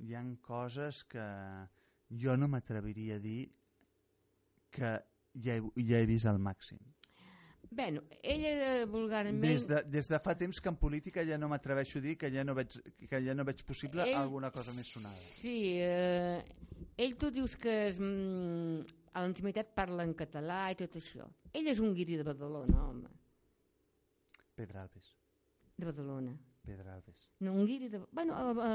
[0.03, 1.25] hi han coses que
[2.25, 3.47] jo no m'atreviria a dir
[4.73, 4.91] que
[5.47, 6.83] ja he, ja he vist al màxim.
[7.73, 9.41] Bueno, ella vulgarment...
[9.41, 12.29] Des de, des de fa temps que en política ja no m'atreveixo a dir que
[12.35, 12.75] ja no veig,
[13.09, 15.17] que ja no veig possible Ell- alguna cosa més sonada.
[15.17, 16.43] Sí, eh,
[17.01, 18.83] ell tu dius que és, mm,
[19.17, 21.25] a l'intimitat parla en català i tot això.
[21.53, 23.09] Ell és un guiri de Badalona, home,
[24.55, 25.17] Pedralbes.
[25.77, 26.37] de Badalona.
[26.63, 27.25] Pedralbes.
[27.41, 27.99] No, un guiri de...
[28.13, 28.73] Bueno, a, a,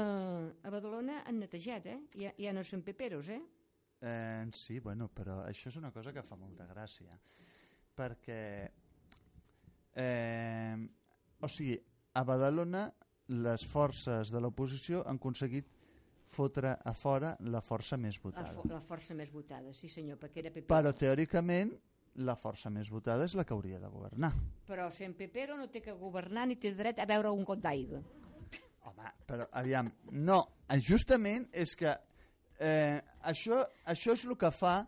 [0.66, 2.00] a Badalona han netejat, eh?
[2.20, 3.38] Ja, ja no són peperos, eh?
[4.02, 7.14] Eh, sí, bueno, però això és una cosa que fa molta gràcia.
[7.96, 8.40] Perquè,
[9.98, 10.76] eh,
[11.42, 11.76] o sigui,
[12.14, 12.86] a Badalona
[13.34, 15.68] les forces de l'oposició han aconseguit
[16.28, 18.54] fotre a fora la força més La, votada.
[18.54, 20.68] fo la força més votada, sí senyor, perquè era pepero.
[20.70, 21.72] Però teòricament
[22.24, 24.32] la força més votada és la que hauria de governar.
[24.66, 28.02] Però sent pepero no té que governar ni té dret a veure un got d'aigua.
[28.88, 30.40] Home, però aviam, no,
[30.80, 31.92] justament és que
[32.58, 34.78] eh, això, això és el que fa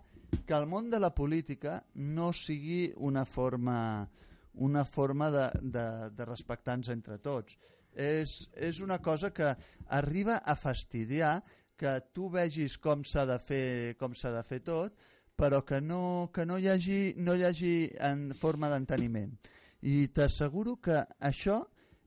[0.46, 4.08] que el món de la política no sigui una forma,
[4.54, 5.86] una forma de, de,
[6.16, 7.56] de respectar-nos entre tots.
[7.94, 9.54] És, és una cosa que
[9.88, 11.40] arriba a fastidiar
[11.80, 14.94] que tu vegis com s'ha de fer com s'ha de fer tot,
[15.34, 17.74] però que no, que no hi hagi, no hi hagi
[18.04, 19.32] en forma d'enteniment.
[19.80, 21.62] I t'asseguro que això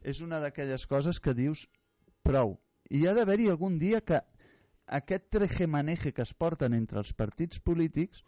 [0.05, 1.65] és una d'aquelles coses que dius
[2.21, 2.59] prou.
[2.93, 4.19] I hi ha d'haver-hi algun dia que,
[4.87, 8.23] aquest trejemaneje que es porten entre els partits polítics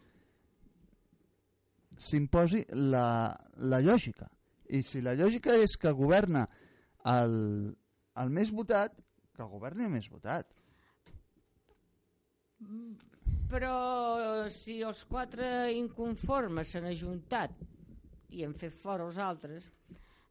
[1.97, 4.27] s'imposi la, la lògica.
[4.69, 6.45] I si la lògica és que governa
[7.05, 7.35] el,
[8.21, 8.95] el més votat,
[9.35, 10.49] que governi el més votat.
[13.51, 13.75] Però
[14.49, 17.53] si els quatre inconformes s'han ajuntat
[18.33, 19.67] i han fet fora els altres,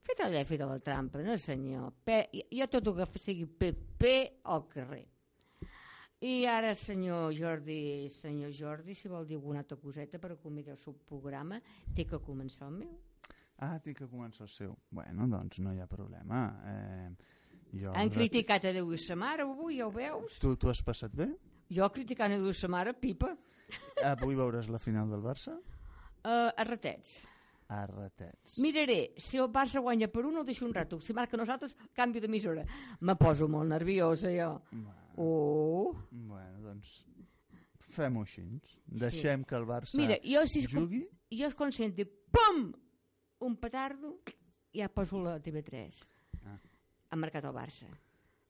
[0.04, 1.92] fet allà i fet la trampa, no senyor.
[2.04, 4.14] Pe, jo tot el que sigui PP
[4.50, 5.04] al carrer.
[6.24, 10.80] I ara, senyor Jordi, senyor Jordi, si vol dir alguna altra coseta per acomiadar el
[10.80, 11.58] seu programa,
[11.94, 12.94] té que començar el meu.
[13.60, 14.72] Ah, té que començar el seu.
[14.90, 16.46] Bueno, doncs no hi ha problema.
[16.70, 17.10] Eh,
[17.82, 20.38] jo Han criticat a Déu i sa mare avui, ja ho veus?
[20.40, 21.28] Tu, tu has passat bé?
[21.70, 23.34] Jo criticant a Déu i sa mare, pipa,
[24.04, 25.54] Avui veuràs la final del Barça?
[26.24, 27.18] uh, a ratets.
[27.68, 28.58] A ratets.
[28.60, 31.00] Miraré, si el Barça guanya per un, el deixo un rato.
[31.00, 32.64] Si marca nosaltres, canvi d'emissora.
[33.00, 34.50] Me poso molt nerviosa, jo.
[34.70, 35.94] Bueno, Oh.
[36.10, 37.04] bueno doncs
[37.94, 38.42] fem-ho així.
[38.86, 41.04] Deixem que el Barça Mira, jo si es, jugui.
[41.30, 42.72] jo es consenti, pum,
[43.46, 44.16] un petardo,
[44.74, 46.00] ja poso la TV3.
[46.44, 46.58] Ah.
[47.10, 47.86] Ha marcat el Barça.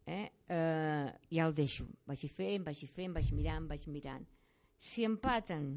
[0.07, 0.29] Eh?
[0.49, 1.87] Uh, ja el deixo.
[2.09, 4.25] Vagi fent, vagi fent, vagi mirant, vagi mirant.
[4.79, 5.69] Si empaten,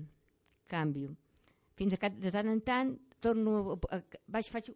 [0.67, 1.15] canvio.
[1.77, 4.71] Fins que de tant en tant torno, a, a, vaig, faig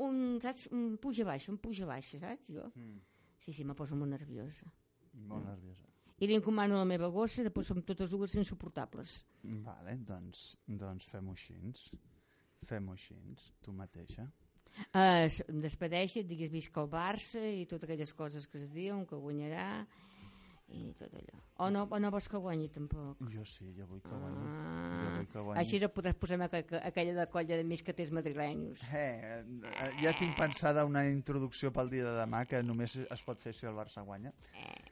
[0.00, 2.52] un, saps, un puja-baixa, un puja-baixa, saps?
[2.56, 2.70] Jo?
[2.74, 3.00] Mm.
[3.40, 4.68] Sí, sí, me poso molt nerviosa.
[5.14, 5.86] Molt nerviosa.
[6.20, 9.24] I li encomano la meva gossa, després som totes dues insuportables.
[9.64, 11.56] Vale, doncs, doncs fem-ho així.
[12.68, 13.16] Fem-ho així,
[13.64, 14.26] tu mateixa.
[14.94, 19.06] Uh, em despedeixi, et diguis visca el Barça i totes aquelles coses que es diuen,
[19.08, 19.86] que guanyarà
[20.70, 21.40] i tot allò.
[21.64, 23.18] O no, o no vols que guanyi tampoc?
[23.32, 24.44] Jo sí, jo vull que guanyi.
[24.44, 25.58] jo Ah, vull que guanyi.
[25.64, 28.84] així no podràs posar aquella, de colla de més que tens madrilenyos.
[28.94, 33.40] Eh, eh, ja tinc pensada una introducció pel dia de demà que només es pot
[33.42, 34.30] fer si el Barça guanya.
[34.52, 34.89] Per,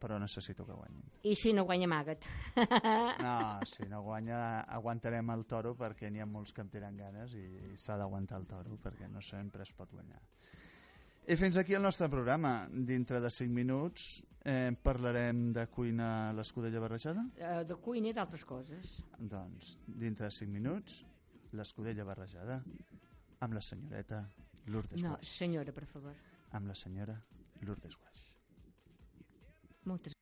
[0.00, 1.04] però necessito que guanyin.
[1.22, 2.26] I si no guanya, amaga't.
[3.24, 7.34] No, si no guanya aguantarem el toro perquè n'hi ha molts que em tenen ganes
[7.38, 10.20] i s'ha d'aguantar el toro perquè no sempre es pot guanyar.
[11.30, 12.66] I fins aquí el nostre programa.
[12.72, 17.26] Dintre de 5 minuts eh, parlarem de cuina a l'escudella barrejada.
[17.36, 19.00] Uh, de cuina i d'altres coses.
[19.18, 21.04] Doncs, dintre de 5 minuts,
[21.52, 22.62] l'escudella barrejada
[23.40, 24.24] amb la senyoreta
[24.66, 26.16] Lourdes No, senyora, per favor.
[26.56, 27.16] Amb la senyora
[27.62, 28.09] Lourdes Guaix.
[29.84, 30.14] Moltes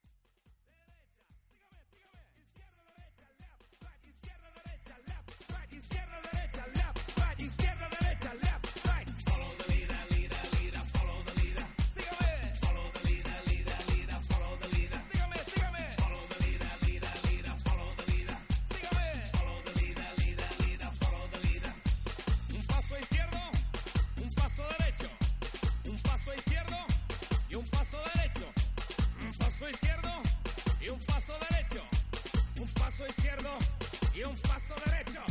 [34.19, 35.28] y un paso derecho.